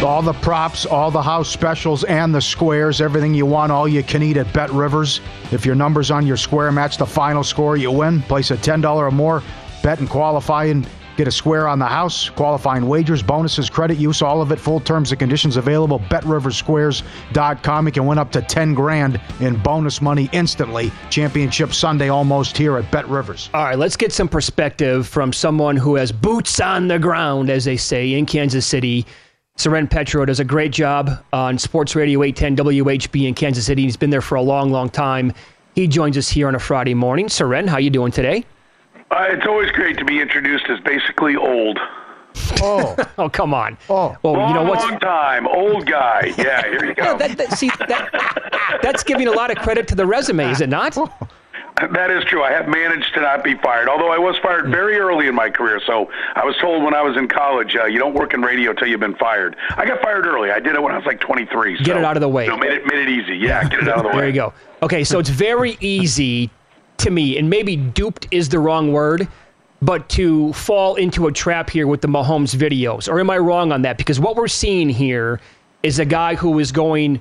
[0.00, 4.04] All the props, all the house specials, and the squares, everything you want, all you
[4.04, 5.20] can eat at Bet Rivers.
[5.50, 8.22] If your numbers on your square match the final score, you win.
[8.22, 9.42] Place a $10 or more,
[9.82, 12.28] bet and qualify and get a square on the house.
[12.30, 14.60] Qualifying wagers, bonuses, credit use, all of it.
[14.60, 15.98] Full terms and conditions available.
[15.98, 17.86] BetRiversSquares.com.
[17.86, 20.92] You can win up to 10 grand in bonus money instantly.
[21.10, 23.50] Championship Sunday almost here at Bet Rivers.
[23.54, 27.64] All right, let's get some perspective from someone who has boots on the ground, as
[27.64, 29.06] they say, in Kansas City.
[29.58, 33.82] Soren Petro does a great job on Sports Radio 810 WHB in Kansas City.
[33.82, 35.32] He's been there for a long, long time.
[35.74, 37.28] He joins us here on a Friday morning.
[37.28, 38.44] Soren, how you doing today?
[39.10, 41.78] Uh, it's always great to be introduced as basically old.
[42.60, 43.78] Oh, oh, come on.
[43.88, 46.32] Oh, well, long, you know what's long time, old guy.
[46.36, 47.04] Yeah, here you go.
[47.04, 50.60] No, that, that, see, that, that's giving a lot of credit to the resume, is
[50.60, 50.96] it not?
[51.92, 52.42] That is true.
[52.42, 55.50] I have managed to not be fired, although I was fired very early in my
[55.50, 55.78] career.
[55.86, 58.72] So I was told when I was in college, uh, you don't work in radio
[58.72, 59.56] till you've been fired.
[59.76, 60.50] I got fired early.
[60.50, 61.76] I did it when I was like 23.
[61.84, 62.44] Get it out of the way.
[62.44, 63.36] You know, made it made it easy.
[63.36, 64.16] Yeah, get it out of the way.
[64.16, 64.54] There you go.
[64.82, 66.50] Okay, so it's very easy
[66.98, 69.28] to me, and maybe duped is the wrong word,
[69.82, 73.10] but to fall into a trap here with the Mahomes videos.
[73.10, 73.98] Or am I wrong on that?
[73.98, 75.40] Because what we're seeing here
[75.82, 77.20] is a guy who is going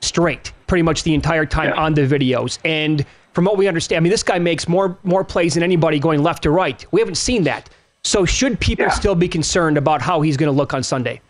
[0.00, 2.58] straight pretty much the entire time on the videos.
[2.64, 5.98] And from what we understand, I mean, this guy makes more more plays than anybody
[5.98, 6.84] going left to right.
[6.92, 7.70] We haven't seen that.
[8.04, 11.20] So should people still be concerned about how he's going to look on Sunday?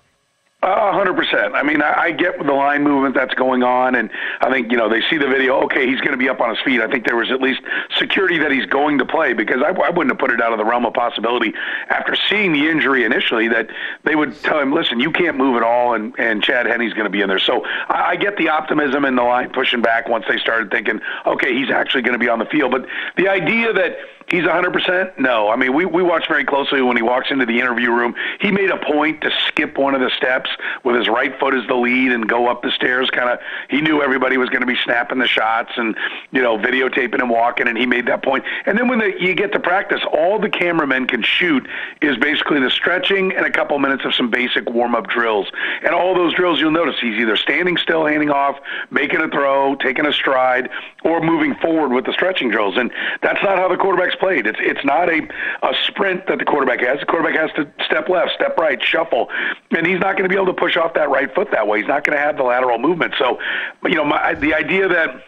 [0.65, 1.55] Uh, a hundred percent.
[1.55, 4.09] I mean, I, I get the line movement that's going on, and
[4.41, 5.61] I think you know they see the video.
[5.65, 6.81] Okay, he's going to be up on his feet.
[6.81, 7.61] I think there was at least
[7.99, 10.59] security that he's going to play because I, I wouldn't have put it out of
[10.59, 11.53] the realm of possibility
[11.91, 13.69] after seeing the injury initially that
[14.05, 17.05] they would tell him, "Listen, you can't move at all," and and Chad Henne's going
[17.05, 17.39] to be in there.
[17.39, 20.99] So I, I get the optimism and the line pushing back once they started thinking,
[21.27, 22.71] okay, he's actually going to be on the field.
[22.71, 22.87] But
[23.19, 25.19] the idea that He's 100%?
[25.19, 25.49] No.
[25.49, 28.15] I mean, we, we watch very closely when he walks into the interview room.
[28.41, 30.51] He made a point to skip one of the steps
[30.83, 33.11] with his right foot as the lead and go up the stairs.
[33.11, 35.95] Kind of, he knew everybody was going to be snapping the shots and,
[36.33, 38.45] you know, videotaping him walking, and he made that point.
[38.67, 41.67] And then when the, you get to practice, all the cameramen can shoot
[42.01, 45.49] is basically the stretching and a couple minutes of some basic warm up drills.
[45.85, 48.59] And all those drills, you'll notice he's either standing still, handing off,
[48.91, 50.71] making a throw, taking a stride,
[51.05, 52.77] or moving forward with the stretching drills.
[52.77, 52.91] And
[53.23, 54.47] that's not how the quarterback's played.
[54.47, 55.21] It's it's not a
[55.63, 57.01] a sprint that the quarterback has.
[57.01, 59.29] The quarterback has to step left, step right, shuffle,
[59.71, 61.79] and he's not going to be able to push off that right foot that way.
[61.79, 63.15] He's not going to have the lateral movement.
[63.19, 63.39] So,
[63.85, 65.25] you know, my, the idea that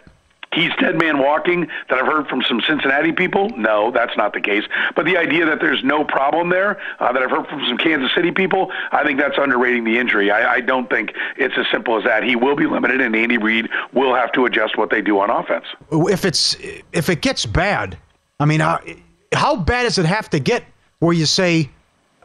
[0.57, 3.51] he's dead man walking that I've heard from some Cincinnati people.
[3.51, 4.65] No, that's not the case.
[4.95, 8.13] But the idea that there's no problem there uh, that I've heard from some Kansas
[8.15, 10.31] City people, I think that's underrating the injury.
[10.31, 12.25] I, I don't think it's as simple as that.
[12.25, 15.31] He will be limited, and Andy Reid will have to adjust what they do on
[15.31, 15.67] offense.
[15.93, 16.57] If it's
[16.93, 17.99] if it gets bad,
[18.39, 20.65] I mean, how, bad does it have to get
[20.99, 21.71] where you say,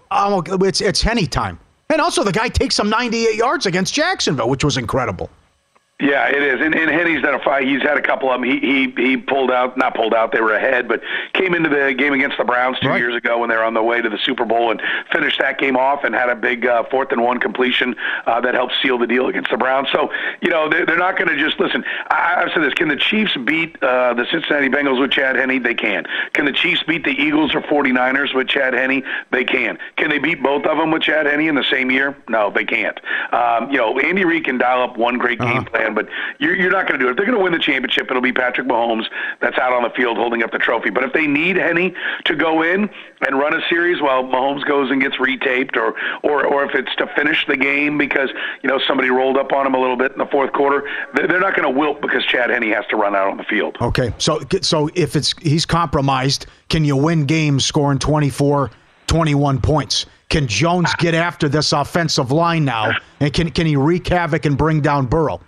[0.10, 4.50] "Oh, it's it's Henne time." And also, the guy takes some 98 yards against Jacksonville,
[4.50, 5.30] which was incredible.
[6.02, 6.60] Yeah, it is.
[6.62, 7.68] And, and Henne's done a fight.
[7.68, 8.50] He's had a couple of them.
[8.50, 10.32] He, he he pulled out, not pulled out.
[10.32, 11.02] They were ahead, but
[11.34, 12.98] came into the game against the Browns two right.
[12.98, 15.60] years ago when they were on the way to the Super Bowl and finished that
[15.60, 18.98] game off and had a big uh, fourth and one completion uh, that helped seal
[18.98, 19.90] the deal against the Browns.
[19.92, 20.12] So
[20.42, 21.84] you know they're, they're not going to just listen.
[22.10, 25.62] I, I've said this: Can the Chiefs beat uh, the Cincinnati Bengals with Chad Henne?
[25.62, 26.06] They can.
[26.34, 29.04] Can the Chiefs beat the Eagles or 49ers with Chad Henne?
[29.32, 29.78] They can.
[29.98, 32.18] Can they beat both of them with Chad Henne in the same year?
[32.28, 33.00] No, they can't.
[33.32, 35.91] Um, you know, Andy Reid can dial up one great game uh-huh.
[35.94, 36.08] But
[36.40, 37.12] you're, you're not going to do it.
[37.12, 39.06] If they're going to win the championship, it'll be Patrick Mahomes
[39.40, 40.90] that's out on the field holding up the trophy.
[40.90, 42.90] But if they need Henne to go in
[43.26, 46.96] and run a series while Mahomes goes and gets retaped, or or or if it's
[46.98, 48.30] to finish the game because
[48.64, 51.40] you know somebody rolled up on him a little bit in the fourth quarter, they're
[51.40, 53.78] not going to wilt because Chad Henne has to run out on the field.
[53.82, 58.72] Okay, so so if it's he's compromised, can you win games scoring 24,
[59.08, 60.06] 21 points?
[60.30, 64.58] Can Jones get after this offensive line now, and can can he wreak havoc and
[64.58, 65.42] bring down Burrow?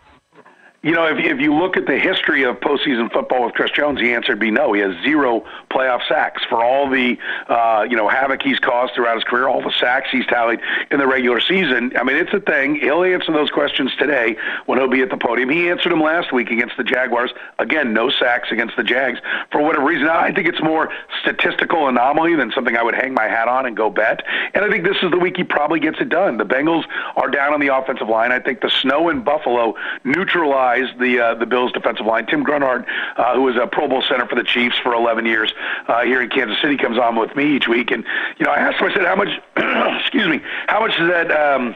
[0.83, 4.01] You know, if, if you look at the history of postseason football with Chris Jones,
[4.01, 4.73] the answer would be no.
[4.73, 7.17] He has zero playoff sacks for all the
[7.47, 10.59] uh, you know havoc he's caused throughout his career, all the sacks he's tallied
[10.91, 11.93] in the regular season.
[11.97, 12.75] I mean, it's a thing.
[12.75, 15.49] He'll answer those questions today when he'll be at the podium.
[15.49, 17.31] He answered them last week against the Jaguars.
[17.59, 19.19] Again, no sacks against the Jags
[19.53, 20.09] for whatever reason.
[20.09, 20.91] I think it's more
[21.21, 24.21] statistical anomaly than something I would hang my hat on and go bet.
[24.53, 26.39] And I think this is the week he probably gets it done.
[26.39, 26.83] The Bengals
[27.15, 28.33] are down on the offensive line.
[28.33, 32.25] I think the snow in Buffalo neutralized the uh, the Bills' defensive line.
[32.25, 32.85] Tim Grunhard,
[33.17, 35.53] uh, who was a Pro Bowl center for the Chiefs for 11 years
[35.87, 37.91] uh, here in Kansas City, comes on with me each week.
[37.91, 38.03] And
[38.37, 38.87] you know, I asked him.
[38.87, 39.29] I said, "How much?
[40.01, 40.41] excuse me.
[40.67, 41.75] How much does that?" Um,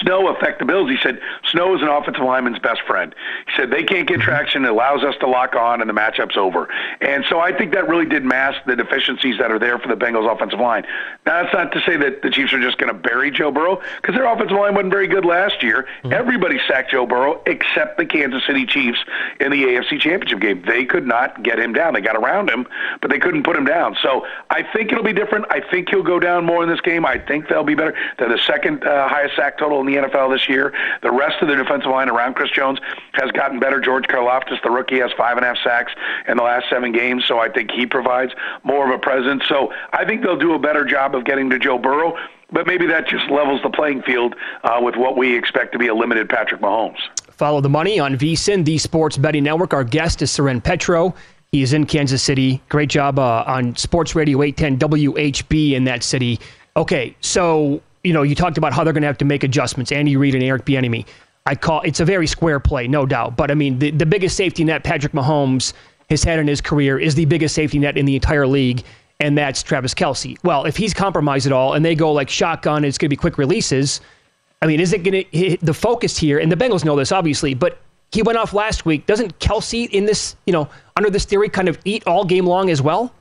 [0.00, 0.90] snow affect the Bills?
[0.90, 1.20] He said,
[1.50, 3.14] snow is an offensive lineman's best friend.
[3.46, 4.64] He said, they can't get traction.
[4.64, 6.68] It allows us to lock on, and the matchup's over.
[7.00, 9.96] And so I think that really did mask the deficiencies that are there for the
[9.96, 10.84] Bengals' offensive line.
[11.24, 13.80] Now, that's not to say that the Chiefs are just going to bury Joe Burrow,
[14.00, 15.86] because their offensive line wasn't very good last year.
[16.02, 16.12] Mm-hmm.
[16.12, 18.98] Everybody sacked Joe Burrow except the Kansas City Chiefs
[19.40, 20.62] in the AFC Championship game.
[20.66, 21.94] They could not get him down.
[21.94, 22.66] They got around him,
[23.00, 23.96] but they couldn't put him down.
[24.02, 25.46] So I think it'll be different.
[25.50, 27.04] I think he'll go down more in this game.
[27.04, 27.94] I think they'll be better.
[28.18, 30.72] They're the second uh, highest sack total in the NFL this year.
[31.02, 32.78] The rest of the defensive line around Chris Jones
[33.14, 33.80] has gotten better.
[33.80, 35.92] George Karlaftis, the rookie, has five and a half sacks
[36.28, 38.32] in the last seven games, so I think he provides
[38.64, 39.44] more of a presence.
[39.48, 42.16] So I think they'll do a better job of getting to Joe Burrow
[42.52, 45.88] but maybe that just levels the playing field uh, with what we expect to be
[45.88, 46.98] a limited Patrick Mahomes.
[47.30, 49.74] Follow the money on VSIN, the Sports Betting Network.
[49.74, 51.14] Our guest is Soren Petro.
[51.52, 52.62] He is in Kansas City.
[52.68, 56.40] Great job uh, on Sports Radio 810 WHB in that city.
[56.76, 59.90] Okay, so you know, you talked about how they're going to have to make adjustments.
[59.90, 61.06] Andy Reid and Eric Bieniemy.
[61.44, 63.36] I call it's a very square play, no doubt.
[63.36, 65.72] But I mean, the, the biggest safety net Patrick Mahomes
[66.08, 68.84] has had in his career is the biggest safety net in the entire league,
[69.20, 70.36] and that's Travis Kelce.
[70.44, 73.16] Well, if he's compromised at all, and they go like shotgun, it's going to be
[73.16, 74.00] quick releases.
[74.62, 76.38] I mean, is it going to the focus here?
[76.38, 77.78] And the Bengals know this, obviously, but
[78.12, 79.06] he went off last week.
[79.06, 82.70] Doesn't Kelce in this, you know, under this theory, kind of eat all game long
[82.70, 83.12] as well?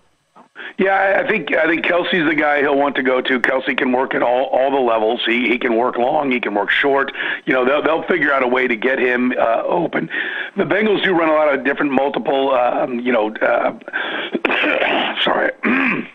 [0.77, 3.39] Yeah, I think I think Kelce's the guy he'll want to go to.
[3.39, 5.21] Kelce can work at all all the levels.
[5.25, 6.31] He he can work long.
[6.31, 7.11] He can work short.
[7.45, 10.09] You know, they'll they'll figure out a way to get him uh, open.
[10.57, 12.51] The Bengals do run a lot of different multiple.
[12.51, 13.77] Um, you know, uh,
[15.23, 15.51] sorry.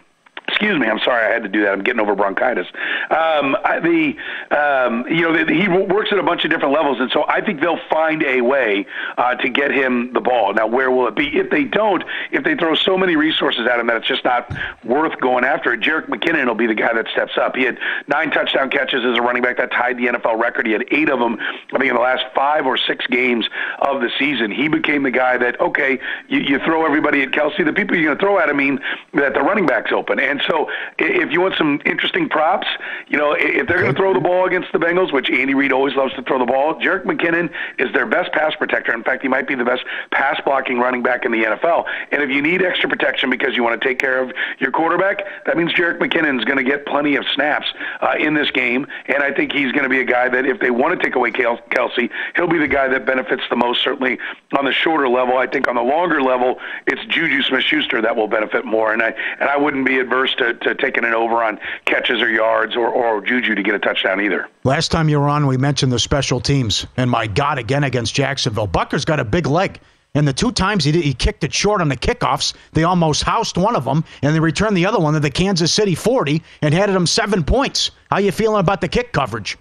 [0.60, 1.72] excuse me, I'm sorry I had to do that.
[1.72, 2.66] I'm getting over bronchitis.
[3.10, 4.14] Um, I, the
[4.54, 7.40] um, you know the, he works at a bunch of different levels, and so I
[7.40, 8.84] think they'll find a way
[9.16, 10.52] uh, to get him the ball.
[10.52, 11.28] Now, where will it be?
[11.28, 14.52] If they don't, if they throw so many resources at him that it's just not
[14.84, 17.56] worth going after it, Jerick McKinnon will be the guy that steps up.
[17.56, 20.66] He had nine touchdown catches as a running back that tied the NFL record.
[20.66, 21.38] He had eight of them,
[21.72, 24.50] I think, in the last five or six games of the season.
[24.50, 27.64] He became the guy that okay, you, you throw everybody at Kelce.
[27.64, 28.78] The people you're going to throw at him mean
[29.14, 30.49] that the running back's open, and so
[30.98, 32.66] if you want some interesting props,
[33.08, 35.72] you know, if they're going to throw the ball against the Bengals, which Andy Reid
[35.72, 38.92] always loves to throw the ball, Jerick McKinnon is their best pass protector.
[38.92, 41.84] In fact, he might be the best pass blocking running back in the NFL.
[42.12, 45.22] And if you need extra protection because you want to take care of your quarterback,
[45.46, 47.66] that means Jerick McKinnon is going to get plenty of snaps
[48.00, 48.86] uh, in this game.
[49.06, 51.14] And I think he's going to be a guy that if they want to take
[51.14, 54.18] away Kelce, he'll be the guy that benefits the most, certainly
[54.56, 55.38] on the shorter level.
[55.38, 58.92] I think on the longer level, it's Juju Smith Schuster that will benefit more.
[58.92, 62.28] And I, and I wouldn't be adverse to, to taking it over on catches or
[62.28, 64.48] yards or, or Juju to get a touchdown either.
[64.64, 66.86] Last time you were on, we mentioned the special teams.
[66.96, 68.66] And my God, again against Jacksonville.
[68.66, 69.80] Butker's got a big leg.
[70.14, 73.22] And the two times he did, he kicked it short on the kickoffs, they almost
[73.22, 76.42] housed one of them, and they returned the other one to the Kansas City 40
[76.62, 77.92] and handed them seven points.
[78.10, 79.56] How you feeling about the kick coverage?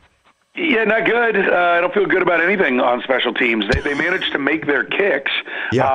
[0.60, 1.38] Yeah, not good.
[1.38, 3.66] Uh, I don't feel good about anything on special teams.
[3.72, 5.32] They, they managed to make their kicks,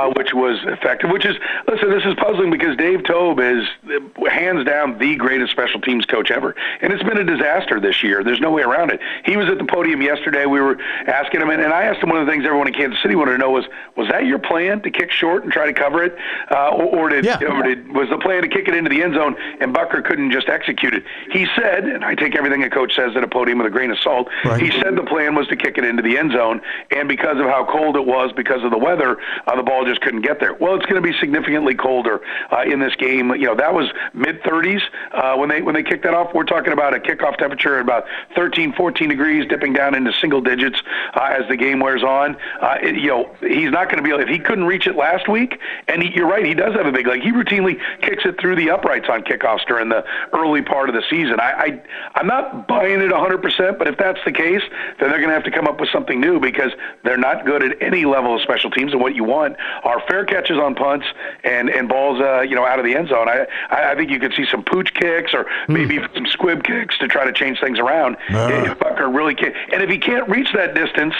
[0.06, 1.10] uh, which was effective.
[1.10, 1.36] Which is,
[1.68, 6.06] listen, this is puzzling because Dave Toub is uh, hands down the greatest special teams
[6.06, 8.24] coach ever, and it's been a disaster this year.
[8.24, 9.00] There's no way around it.
[9.26, 10.46] He was at the podium yesterday.
[10.46, 12.72] We were asking him, and, and I asked him one of the things everyone in
[12.74, 15.66] Kansas City wanted to know was, was that your plan to kick short and try
[15.66, 16.16] to cover it,
[16.50, 19.14] uh, or, or did, or did was the plan to kick it into the end
[19.14, 21.04] zone and Butker couldn't just execute it?
[21.30, 23.90] He said, and I take everything a coach says at a podium with a grain
[23.90, 24.28] of salt.
[24.58, 27.46] He said the plan was to kick it into the end zone, and because of
[27.46, 30.54] how cold it was, because of the weather, uh, the ball just couldn't get there.
[30.54, 32.20] Well, it's going to be significantly colder
[32.52, 33.30] uh, in this game.
[33.30, 34.82] You know, that was mid 30s
[35.12, 36.34] uh, when they when they kicked that off.
[36.34, 40.40] We're talking about a kickoff temperature at about 13, 14 degrees, dipping down into single
[40.40, 40.80] digits
[41.14, 42.36] uh, as the game wears on.
[42.60, 44.20] Uh, it, you know, he's not going to be able.
[44.20, 46.92] If he couldn't reach it last week, and he, you're right, he does have a
[46.92, 47.22] big leg.
[47.22, 51.02] He routinely kicks it through the uprights on kickoffs during the early part of the
[51.10, 51.40] season.
[51.40, 51.82] I, I
[52.14, 54.62] I'm not buying it 100%, but if that's the case,
[55.00, 56.72] then they're going to have to come up with something new because
[57.04, 58.92] they're not good at any level of special teams.
[58.92, 61.06] And what you want are fair catches on punts
[61.42, 63.28] and and balls, uh, you know, out of the end zone.
[63.28, 66.98] I I think you could see some pooch kicks or maybe even some squib kicks
[66.98, 68.16] to try to change things around.
[68.64, 71.14] If Butker really can, and if he can't reach that distance,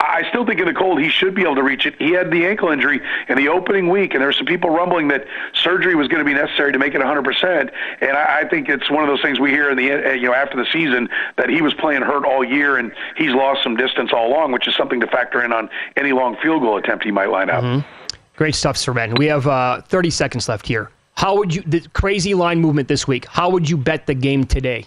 [0.00, 1.94] I still think in the cold he should be able to reach it.
[1.98, 5.08] He had the ankle injury in the opening week, and there were some people rumbling
[5.08, 7.70] that surgery was going to be necessary to make it 100%.
[8.00, 10.28] And I, I think it's one of those things we hear in the uh, you
[10.28, 13.76] know after the season that he was playing hurt all year and he's lost some
[13.76, 17.04] distance all along, which is something to factor in on any long field goal attempt
[17.04, 17.62] he might line up.
[18.36, 19.14] Great stuff, Soren.
[19.16, 20.90] We have uh, 30 seconds left here.
[21.14, 24.44] How would you, the crazy line movement this week, how would you bet the game
[24.44, 24.86] today?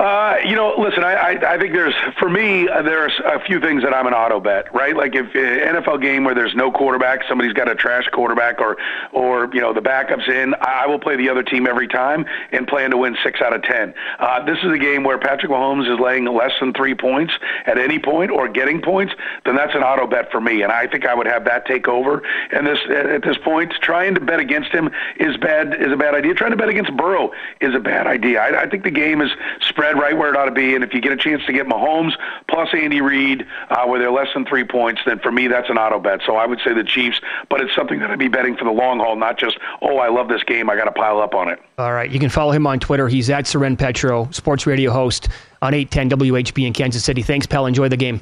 [0.00, 3.60] Uh, you know, listen, I, I, I think there's, for me, uh, there's a few
[3.60, 4.96] things that I'm an auto bet, right?
[4.96, 8.78] Like if uh, NFL game where there's no quarterback, somebody's got a trash quarterback or,
[9.12, 12.66] or, you know, the backup's in, I will play the other team every time and
[12.66, 13.92] plan to win six out of 10.
[14.18, 17.34] Uh, this is a game where Patrick Mahomes is laying less than three points
[17.66, 19.12] at any point or getting points,
[19.44, 20.62] then that's an auto bet for me.
[20.62, 22.22] And I think I would have that take over.
[22.52, 24.88] And this, at this point, trying to bet against him
[25.18, 26.32] is bad, is a bad idea.
[26.32, 28.40] Trying to bet against Burrow is a bad idea.
[28.40, 29.30] I, I think the game is
[29.60, 30.74] spread right where it ought to be.
[30.74, 32.12] And if you get a chance to get Mahomes
[32.48, 35.78] plus Andy Reid, uh, where they're less than three points, then for me that's an
[35.78, 36.20] auto bet.
[36.26, 38.70] So I would say the Chiefs, but it's something that I'd be betting for the
[38.70, 41.48] long haul, not just oh I love this game, I got to pile up on
[41.48, 41.60] it.
[41.78, 42.10] All right.
[42.10, 43.08] You can follow him on Twitter.
[43.08, 45.28] He's at Soren Petro, sports radio host
[45.62, 47.22] on 810 WHB in Kansas City.
[47.22, 47.66] Thanks, pal.
[47.66, 48.20] Enjoy the game.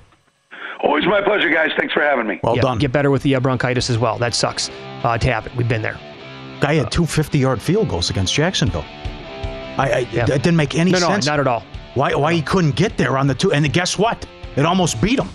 [0.82, 1.70] Always my pleasure, guys.
[1.76, 2.38] Thanks for having me.
[2.42, 2.78] Well yeah, done.
[2.78, 4.18] Get better with the uh, bronchitis as well.
[4.18, 4.70] That sucks
[5.02, 5.52] uh, to happen.
[5.56, 5.98] We've been there.
[6.60, 8.84] Guy had two 50 yard field goals against Jacksonville.
[9.78, 11.26] I, I That didn't make any No, no, sense.
[11.26, 11.62] not at all.
[11.94, 13.52] Why, why he couldn't get there on the two?
[13.52, 14.26] And guess what?
[14.56, 15.28] It almost beat him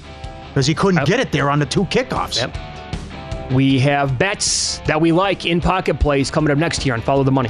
[0.49, 2.37] because he couldn't get it there on the two kickoffs.
[2.37, 3.51] Yep.
[3.51, 7.23] We have bets that we like in pocket plays coming up next year on Follow
[7.23, 7.49] the Money.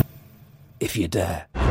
[0.81, 1.70] if you dare.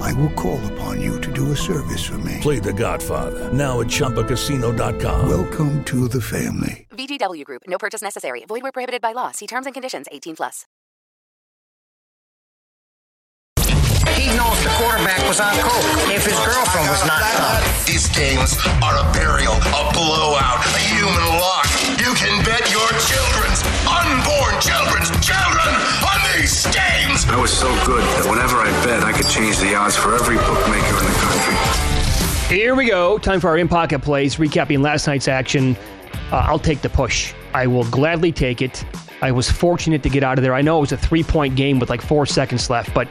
[0.00, 2.38] I will call upon you to do a service for me.
[2.40, 5.28] Play The Godfather now at ChumbaCasino.com.
[5.28, 6.86] Welcome to the family.
[6.90, 7.62] VGW Group.
[7.66, 8.44] No purchase necessary.
[8.46, 9.32] Void where prohibited by law.
[9.32, 10.06] See terms and conditions.
[10.10, 10.64] 18 plus.
[14.16, 17.60] He knows the quarterback was on coke if his girlfriend was knocked up.
[17.86, 21.68] These games are a burial, a blowout, a human lock.
[22.00, 25.68] You can bet your children's unborn children's children
[26.00, 26.05] on
[26.46, 27.24] these games.
[27.26, 30.36] I was so good that whenever I bet, I could change the odds for every
[30.36, 32.56] bookmaker in the country.
[32.56, 33.18] Here we go.
[33.18, 34.36] Time for our in pocket plays.
[34.36, 35.76] Recapping last night's action.
[36.30, 37.34] Uh, I'll take the push.
[37.52, 38.84] I will gladly take it.
[39.22, 40.54] I was fortunate to get out of there.
[40.54, 43.08] I know it was a three point game with like four seconds left, but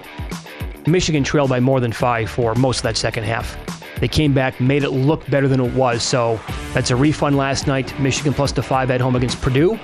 [0.88, 3.58] Michigan trailed by more than five for most of that second half.
[4.00, 6.04] They came back, made it look better than it was.
[6.04, 6.40] So
[6.74, 7.98] that's a refund last night.
[8.00, 9.78] Michigan plus the five at home against Purdue.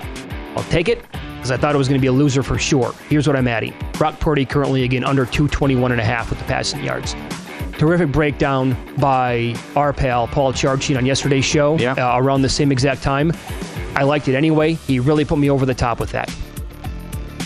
[0.56, 1.04] I'll take it
[1.42, 2.94] because I thought it was going to be a loser for sure.
[3.08, 6.44] Here's what I'm adding Brock Purdy currently again under 221 and a half with the
[6.44, 7.16] passing yards.
[7.78, 11.94] Terrific breakdown by our pal Paul Charchian on yesterday's show Yeah.
[11.94, 13.32] uh, around the same exact time.
[13.96, 14.74] I liked it anyway.
[14.74, 16.32] He really put me over the top with that.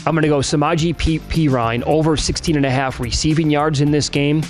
[0.07, 1.19] I'm going to go Samaje P.
[1.19, 4.43] Perine over 16 and a half receiving yards in this game.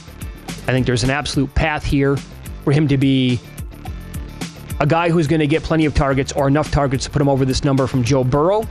[0.67, 2.17] I think there's an absolute path here
[2.65, 3.39] for him to be
[4.81, 7.29] a guy who's going to get plenty of targets or enough targets to put him
[7.29, 8.67] over this number from Joe Burrow.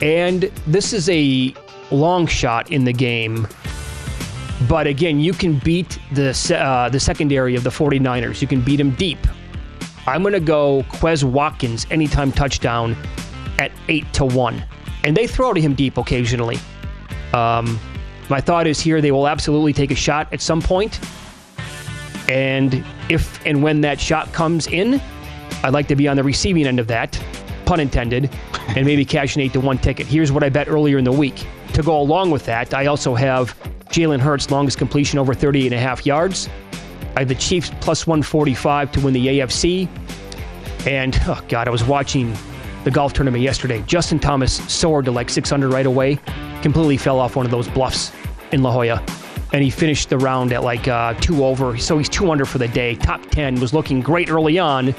[0.00, 1.54] And this is a
[1.90, 3.48] long shot in the game.
[4.68, 8.42] But again, you can beat the uh, the secondary of the 49ers.
[8.42, 9.18] You can beat them deep.
[10.06, 12.96] I'm going to go Quez Watkins anytime touchdown
[13.58, 14.64] at 8 to 1.
[15.04, 16.58] And they throw to him deep occasionally.
[17.34, 17.78] Um,
[18.28, 20.98] my thought is here they will absolutely take a shot at some point.
[22.28, 25.00] And if and when that shot comes in,
[25.62, 27.20] I'd like to be on the receiving end of that,
[27.64, 28.30] pun intended,
[28.76, 30.06] and maybe cash an 8 to 1 ticket.
[30.06, 31.46] Here's what I bet earlier in the week.
[31.74, 33.56] To go along with that, I also have
[33.90, 36.48] Jalen Hurts' longest completion over 38 and a half yards.
[37.16, 39.88] I have the Chiefs plus 145 to win the AFC.
[40.86, 42.34] And, oh God, I was watching
[42.84, 43.82] the golf tournament yesterday.
[43.86, 46.18] Justin Thomas soared to like 600 right away,
[46.62, 48.12] completely fell off one of those bluffs
[48.52, 49.04] in La Jolla.
[49.52, 51.76] And he finished the round at like uh, two over.
[51.78, 52.94] So he's two under for the day.
[52.94, 54.94] Top 10 was looking great early on.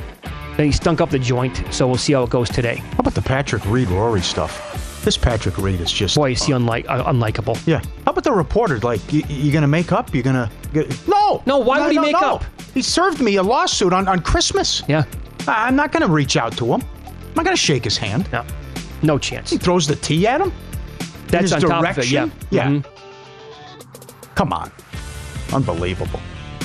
[0.59, 1.63] Then he stunk up the joint.
[1.71, 2.75] So we'll see how it goes today.
[2.75, 5.01] How about the Patrick Reed Rory stuff?
[5.05, 7.57] This Patrick Reed is just boy, is he unlike uh, unlikable.
[7.65, 7.79] Yeah.
[8.03, 8.77] How about the reporter?
[8.79, 10.13] Like, you, you gonna make up?
[10.13, 10.51] You're gonna
[11.07, 11.41] no?
[11.45, 11.59] No.
[11.59, 12.43] Why would he make up?
[12.73, 14.83] He served me a lawsuit on, on Christmas.
[14.89, 15.05] Yeah.
[15.47, 16.81] I- I'm not gonna reach out to him.
[17.05, 18.29] I'm not gonna shake his hand.
[18.33, 18.43] No.
[19.01, 19.51] No chance.
[19.51, 20.51] He throws the tea at him.
[21.29, 22.33] That's in his on top of it, direction.
[22.51, 22.67] yeah.
[22.67, 22.81] Yeah.
[22.81, 24.35] Mhm.
[24.35, 24.69] Come on.
[25.53, 26.19] Unbelievable.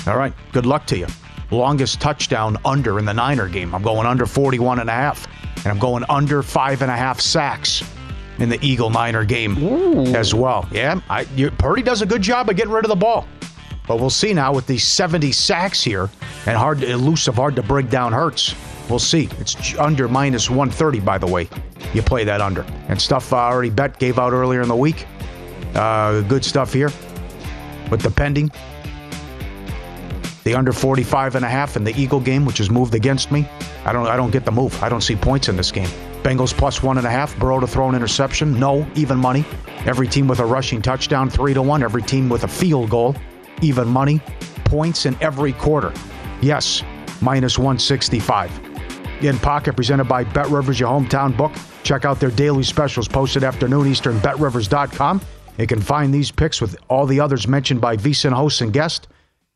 [0.09, 0.33] All right.
[0.51, 1.07] Good luck to you.
[1.51, 3.75] Longest touchdown under in the Niner game.
[3.75, 5.27] I'm going under 41 and a half.
[5.59, 7.83] And I'm going under five and a half sacks
[8.39, 9.57] in the Eagle Niner game
[10.15, 10.69] as well.
[10.71, 11.01] Yeah.
[11.09, 13.27] I, you, Purdy does a good job of getting rid of the ball.
[13.87, 16.11] But we'll see now with these 70 sacks here
[16.47, 18.55] and hard to, elusive, hard to break down Hurts.
[18.89, 19.29] We'll see.
[19.39, 21.49] It's under minus 130, by the way.
[21.93, 22.63] You play that under.
[22.89, 25.07] And stuff I already bet gave out earlier in the week.
[25.75, 26.91] Uh, good stuff here
[27.91, 28.51] with the pending.
[30.45, 33.49] The under 45 and a half in the Eagle game, which has moved against me.
[33.87, 34.81] I don't I don't get the move.
[34.83, 35.89] I don't see points in this game.
[36.23, 37.37] Bengals plus one and a half.
[37.39, 38.59] Burrow to throw an interception.
[38.61, 39.45] No, even money.
[39.87, 41.83] Every team with a rushing touchdown, three to one.
[41.83, 43.17] Every team with a field goal,
[43.63, 44.21] even money.
[44.65, 45.93] Points in every quarter.
[46.43, 46.83] Yes,
[47.23, 48.61] minus 165.
[49.23, 51.53] In pocket presented by Bet Rivers, your hometown book.
[51.85, 55.23] Check out their daily specials posted afternoon Eastern, betrivers.com.
[55.57, 59.07] You can find these picks with all the others mentioned by VSIN hosts and guests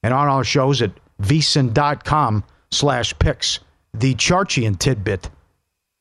[0.02, 0.92] and on our shows at
[1.22, 3.60] vsin.com slash picks.
[3.94, 5.30] The Charchian tidbit.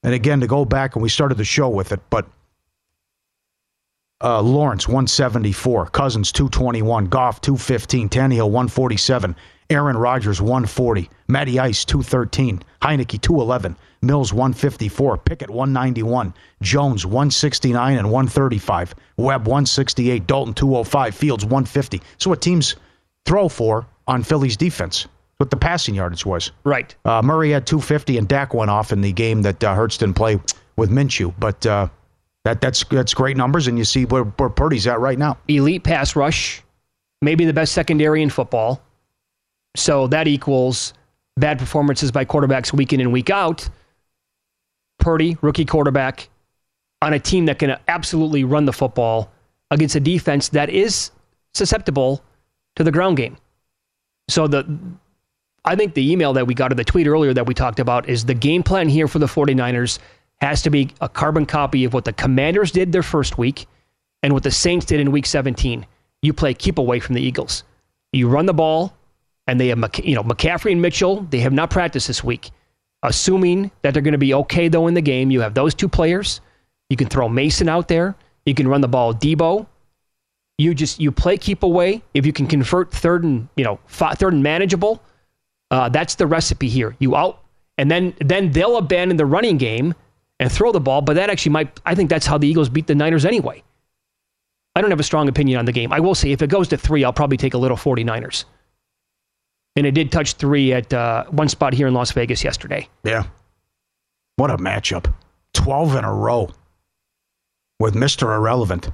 [0.03, 2.27] And again, to go back, and we started the show with it, but
[4.23, 9.35] uh, Lawrence 174, Cousins 221, Goff 215, Tannehill 147,
[9.69, 18.11] Aaron Rodgers 140, Matty Ice 213, Heinicke 211, Mills 154, Pickett 191, Jones 169 and
[18.11, 22.01] 135, Webb 168, Dalton 205, Fields 150.
[22.17, 22.75] So what teams
[23.27, 25.07] throw for on Philly's defense?
[25.37, 26.51] What the passing yardage was.
[26.63, 26.95] Right.
[27.05, 30.15] Uh, Murray had 250 and Dak went off in the game that uh, Hurts didn't
[30.15, 30.39] play
[30.77, 31.87] with Minshew, but uh,
[32.43, 35.37] that that's that's great numbers, and you see where, where Purdy's at right now.
[35.47, 36.63] Elite pass rush,
[37.21, 38.81] maybe the best secondary in football.
[39.75, 40.93] So that equals
[41.35, 43.67] bad performances by quarterbacks week in and week out.
[44.99, 46.29] Purdy, rookie quarterback,
[47.01, 49.31] on a team that can absolutely run the football
[49.69, 51.11] against a defense that is
[51.53, 52.23] susceptible
[52.77, 53.37] to the ground game.
[54.29, 54.65] So the
[55.65, 58.07] I think the email that we got or the tweet earlier that we talked about
[58.07, 59.99] is the game plan here for the 49ers
[60.39, 63.67] has to be a carbon copy of what the Commanders did their first week
[64.23, 65.85] and what the Saints did in week 17.
[66.21, 67.63] You play keep away from the Eagles.
[68.13, 68.93] You run the ball
[69.47, 72.51] and they have you know McCaffrey and Mitchell, they have not practiced this week.
[73.03, 75.89] Assuming that they're going to be okay though in the game, you have those two
[75.89, 76.41] players.
[76.89, 78.15] You can throw Mason out there.
[78.45, 79.67] You can run the ball Debo.
[80.57, 82.01] You just you play keep away.
[82.13, 85.03] If you can convert third and you know fi- third and manageable,
[85.71, 86.95] uh, that's the recipe here.
[86.99, 87.43] You out
[87.77, 89.93] and then then they'll abandon the running game
[90.39, 91.01] and throw the ball.
[91.01, 93.63] But that actually might I think that's how the Eagles beat the Niners anyway.
[94.75, 95.91] I don't have a strong opinion on the game.
[95.91, 98.45] I will say if it goes to three, I'll probably take a little 49ers.
[99.75, 102.87] And it did touch three at uh, one spot here in Las Vegas yesterday.
[103.03, 103.23] Yeah.
[104.35, 105.11] What a matchup.
[105.53, 106.51] 12 in a row
[107.79, 108.35] with Mr.
[108.35, 108.89] Irrelevant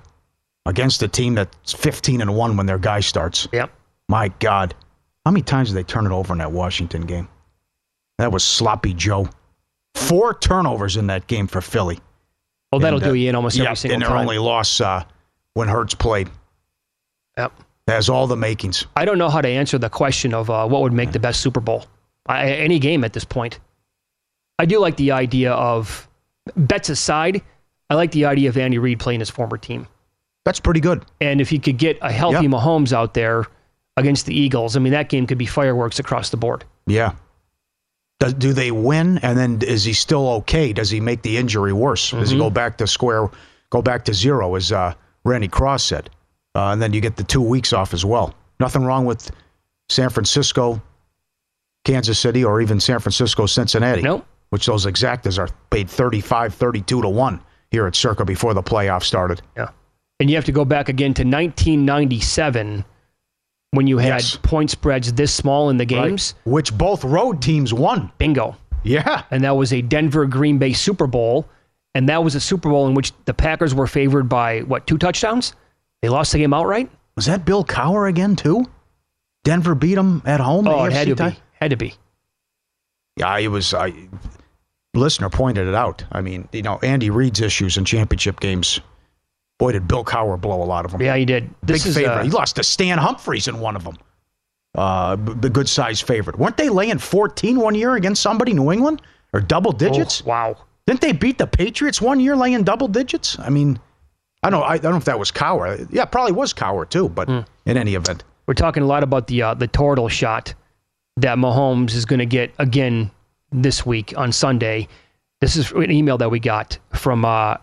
[0.66, 3.48] against a team that's 15 and 1 when their guy starts.
[3.52, 3.72] Yep.
[4.10, 4.76] My God.
[5.26, 7.28] How many times did they turn it over in that Washington game?
[8.18, 9.28] That was sloppy Joe.
[9.96, 12.00] Four turnovers in that game for Philly.
[12.72, 14.22] Well, that'll And, uh, do you in almost every yeah, single and their time.
[14.22, 15.04] only loss uh,
[15.54, 16.30] when Hurts played.
[17.38, 17.54] Yep.
[17.88, 18.86] Has all the makings.
[18.96, 21.42] I don't know how to answer the question of uh, what would make the best
[21.42, 21.86] Super Bowl.
[22.28, 23.60] I, any game at this point.
[24.58, 26.08] I do like the idea of
[26.56, 27.42] bets aside.
[27.90, 29.88] I like the idea of Andy Reid playing his former team.
[30.46, 31.06] That's pretty good.
[31.22, 32.50] And if he could get a healthy Yeah.
[32.50, 33.46] Mahomes out there
[33.98, 36.64] against the Eagles, I mean that game could be fireworks across the board.
[36.86, 37.14] Yeah.
[38.20, 39.18] Does, do they win?
[39.20, 40.74] And then is he still okay?
[40.74, 42.12] Does he make the injury worse?
[42.12, 42.40] Does he Mhm.
[42.42, 43.30] go back to square,
[43.70, 44.94] go back to zero, as uh,
[45.26, 46.10] Randy Cross said?
[46.56, 48.34] Uh, and then you get the two weeks off as well.
[48.60, 49.32] Nothing wrong with
[49.90, 50.82] San Francisco,
[51.86, 54.02] Kansas City, or even San Francisco, Cincinnati.
[54.02, 54.24] No.
[54.52, 57.42] Which those exactas are paid 35, 32 to 1
[57.72, 59.42] here at Circa before the playoffs started.
[59.58, 59.70] Yeah.
[60.24, 62.86] And you have to go back again to 1997
[63.72, 64.38] when you had Yes.
[64.42, 66.34] point spreads this small in the games.
[66.46, 68.10] Which both road teams won.
[68.20, 68.56] Bingo.
[68.84, 69.24] Yeah.
[69.32, 71.46] And that was a Denver Green Bay Super Bowl.
[71.94, 74.98] And that was a Super Bowl in which the Packers were favored by, what, two
[74.98, 75.56] touchdowns?
[76.02, 76.90] They lost the game outright?
[77.18, 78.66] Was that Bill Cowher again, too?
[79.44, 80.70] Denver beat them at home?
[80.70, 81.36] Oh, it had to be.
[81.60, 81.96] Had to be.
[83.18, 83.74] Yeah, it was.
[83.74, 83.92] I
[84.94, 86.06] listener pointed it out.
[86.14, 88.80] I mean, you know, Andy Reid's issues in championship games.
[89.60, 91.02] Boy, did Bill Cowher blow a lot of them.
[91.02, 91.50] Yeah, he did.
[91.62, 92.14] This Big is, favorite.
[92.14, 93.98] uh, he lost to Stan Humphries in one of them.
[94.76, 96.38] Uh, the good size favorite.
[96.40, 99.02] Weren't they laying 14 one year against somebody, New England,
[99.32, 100.22] or double digits?
[100.26, 100.58] Oh, wow.
[100.88, 103.38] Didn't they beat the Patriots one year laying double digits?
[103.40, 103.80] I mean,
[104.42, 104.64] I don't.
[104.64, 105.88] I, I don't know if that was Cowher.
[105.92, 107.08] Yeah, probably was Cowher too.
[107.08, 107.40] But Hmm.
[107.68, 110.54] in any event, We're talking a lot about the uh, the Toradol shot
[111.18, 113.12] that Mahomes is going to get again
[113.52, 114.88] this week on Sunday.
[115.40, 117.58] This is an email that we got from uh,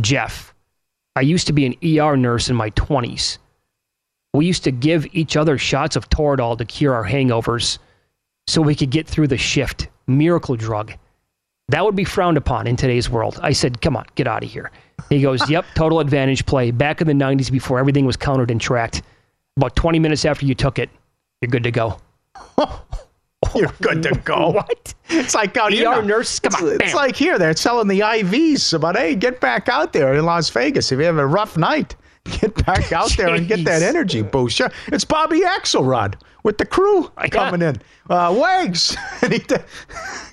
[0.00, 0.52] Jeff.
[1.16, 3.38] I used to be an ER nurse in my 20s.
[4.34, 7.78] We used to give each other shots of Toradol to cure our hangovers
[8.46, 9.88] so we could get through the shift.
[10.06, 10.92] Miracle drug.
[11.68, 13.40] That would be frowned upon in today's world.
[13.42, 14.70] I said, come on, get out of here.
[15.08, 16.70] He goes, yep, total advantage play.
[16.70, 19.02] Back in the 90s before everything was counted and tracked.
[19.56, 20.90] About 20 minutes after you took it,
[21.40, 21.98] you're good to go.
[23.60, 24.50] you're good to go.
[24.50, 24.94] what?
[25.08, 25.88] It's like out here.
[25.88, 26.00] ER now.
[26.00, 27.38] nurse, come it's, on, It's like here.
[27.38, 30.90] They're selling the IVs about, hey, get back out there in Las Vegas.
[30.92, 31.94] If you have a rough night,
[32.40, 34.56] get back out there and get that energy boost.
[34.56, 34.70] Sure.
[34.88, 37.76] It's Bobby Axelrod with the crew coming in.
[38.08, 38.96] Uh, Wags.
[39.22, 39.56] And he d-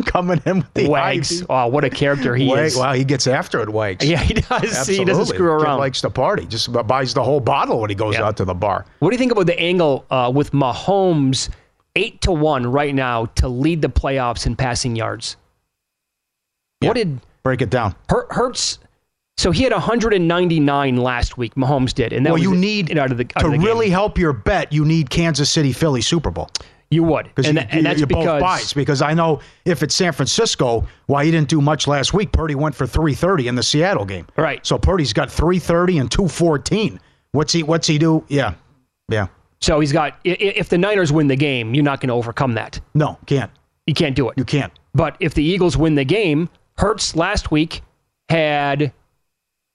[0.06, 1.42] coming in with the Wags.
[1.42, 1.48] IV.
[1.50, 2.74] Oh, what a character he Wags.
[2.74, 2.80] is.
[2.80, 4.06] Wow, he gets after it, Wags.
[4.06, 4.72] Yeah, he does.
[4.86, 5.26] See, he doesn't Absolutely.
[5.36, 5.80] screw Kid around.
[5.80, 6.46] likes to party.
[6.46, 8.86] Just buys the whole bottle when he goes out to the bar.
[9.00, 11.50] What do you think about the angle uh, with Mahomes
[11.96, 15.38] eight to one right now to lead the playoffs in passing yards?
[16.82, 17.96] What did break it down?
[18.10, 18.80] Hur- Hurts.
[19.38, 21.56] So he had 199 last week.
[21.56, 23.60] Mahomes did, and that well, you need it out of the out to of the
[23.60, 24.72] really help your bet.
[24.72, 26.50] You need Kansas City, Philly Super Bowl.
[26.92, 28.74] You would, and, you, and that's you both because buys.
[28.74, 32.32] Because I know if it's San Francisco, why he didn't do much last week.
[32.32, 34.28] Purdy went for 330 in the Seattle game.
[34.38, 34.64] Right.
[34.64, 37.00] So Purdy's got 330 and 214.
[37.32, 37.64] What's he?
[37.64, 38.24] What's he do?
[38.28, 38.54] Yeah,
[39.10, 39.28] yeah.
[39.64, 40.20] So he's got.
[40.26, 42.82] If the Niners win the game, you're not going to overcome that.
[42.94, 43.50] No, can't.
[43.88, 44.38] You can't do it.
[44.38, 44.74] You can't.
[44.94, 47.82] But if the Eagles win the game, Hurts last week
[48.28, 48.92] had,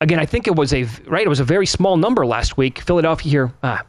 [0.03, 1.25] again, I think it was a right.
[1.25, 2.81] It was a very small number last week.
[2.81, 3.83] Philadelphia here, ah,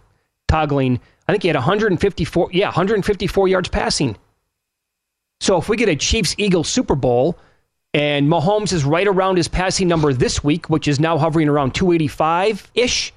[0.48, 1.02] toggling.
[1.28, 2.52] I think he had 154.
[2.54, 4.16] Yeah, 154 yards passing.
[5.42, 7.38] So if we get a Chiefs Eagles Super Bowl,
[7.94, 11.76] and Mahomes is right around his passing number this week, which is now hovering around
[11.76, 13.12] 285 ish.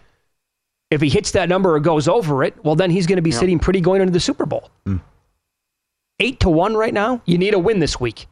[0.93, 3.31] If he hits that number or goes over it, well, then he's going to be
[3.31, 3.41] Yep.
[3.41, 4.71] sitting pretty going into the Super Bowl.
[6.21, 7.23] Eight to one right now.
[7.25, 8.27] You need a win this week.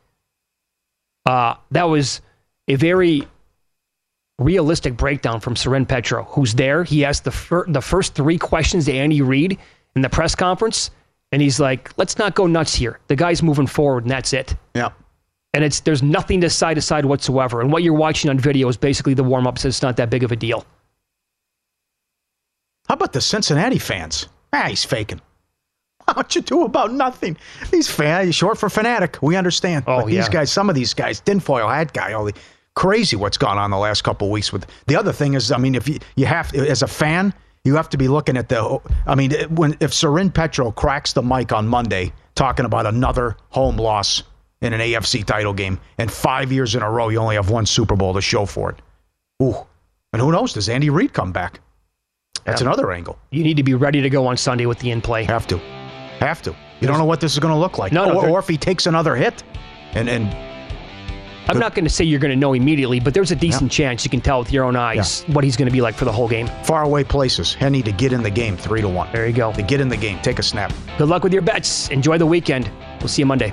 [1.27, 2.21] Uh, that was
[2.69, 3.27] a very
[4.39, 6.85] realistic breakdown from Soren Petro, who's there.
[6.85, 9.59] He asked the, fir- the first three questions to Andy Reid
[9.97, 10.91] in the press conference,
[11.33, 13.01] And he's like, let's not go nuts here.
[13.09, 14.55] The guy's moving forward, and that's it.
[14.75, 14.91] Yeah.
[15.55, 17.61] And it's there's nothing to side to side whatsoever.
[17.61, 19.65] And what you're watching on video is basically the warm ups.
[19.65, 20.65] It's not that big of a deal.
[22.91, 24.27] How about the Cincinnati fans?
[24.53, 25.21] Ah, he's faking.
[26.13, 27.37] What you do about nothing?
[27.71, 29.23] These fans, short for fanatic.
[29.23, 29.85] We understand.
[29.87, 32.35] Oh, but these guys, some of these guys, tinfoil hat guy, all the
[32.75, 34.53] crazy what's gone on the last couple of weeks.
[34.53, 37.33] With the other thing is, I mean, if you you have as a fan,
[37.63, 38.81] you have to be looking at the.
[39.07, 43.77] I mean, when if Soren Petro cracks the mic on Monday talking about another home
[43.77, 44.25] loss
[44.63, 47.67] in an AFC title game, and five years in a row, you only have one
[47.67, 48.83] Super Bowl to show for it.
[49.45, 49.65] Ooh,
[50.13, 50.55] and who knows?
[50.55, 51.61] Does Andy Reid come back?
[52.45, 52.69] That's Yeah.
[52.69, 53.19] another angle.
[53.31, 55.25] You need to be ready to go on Sunday with the in play.
[55.25, 55.59] Have to.
[56.21, 56.55] Have to.
[56.81, 57.93] You don't know what this is going to look like.
[57.93, 59.43] No, no, or, or if he takes another hit.
[59.93, 60.35] And and
[61.49, 64.05] I'm not going to say you're going to know immediately, but there's a decent chance
[64.05, 66.13] you can tell with your own eyes what he's going to be like for the
[66.13, 66.47] whole game.
[66.63, 69.09] far away places, Henne to get in the game three to one.
[69.13, 69.53] There you go.
[69.55, 70.73] To get in the game, take a snap.
[70.97, 71.89] Good luck with your bets.
[71.89, 72.71] Enjoy the weekend.
[73.01, 73.53] We'll see you Monday.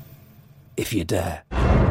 [0.77, 1.90] if you dare.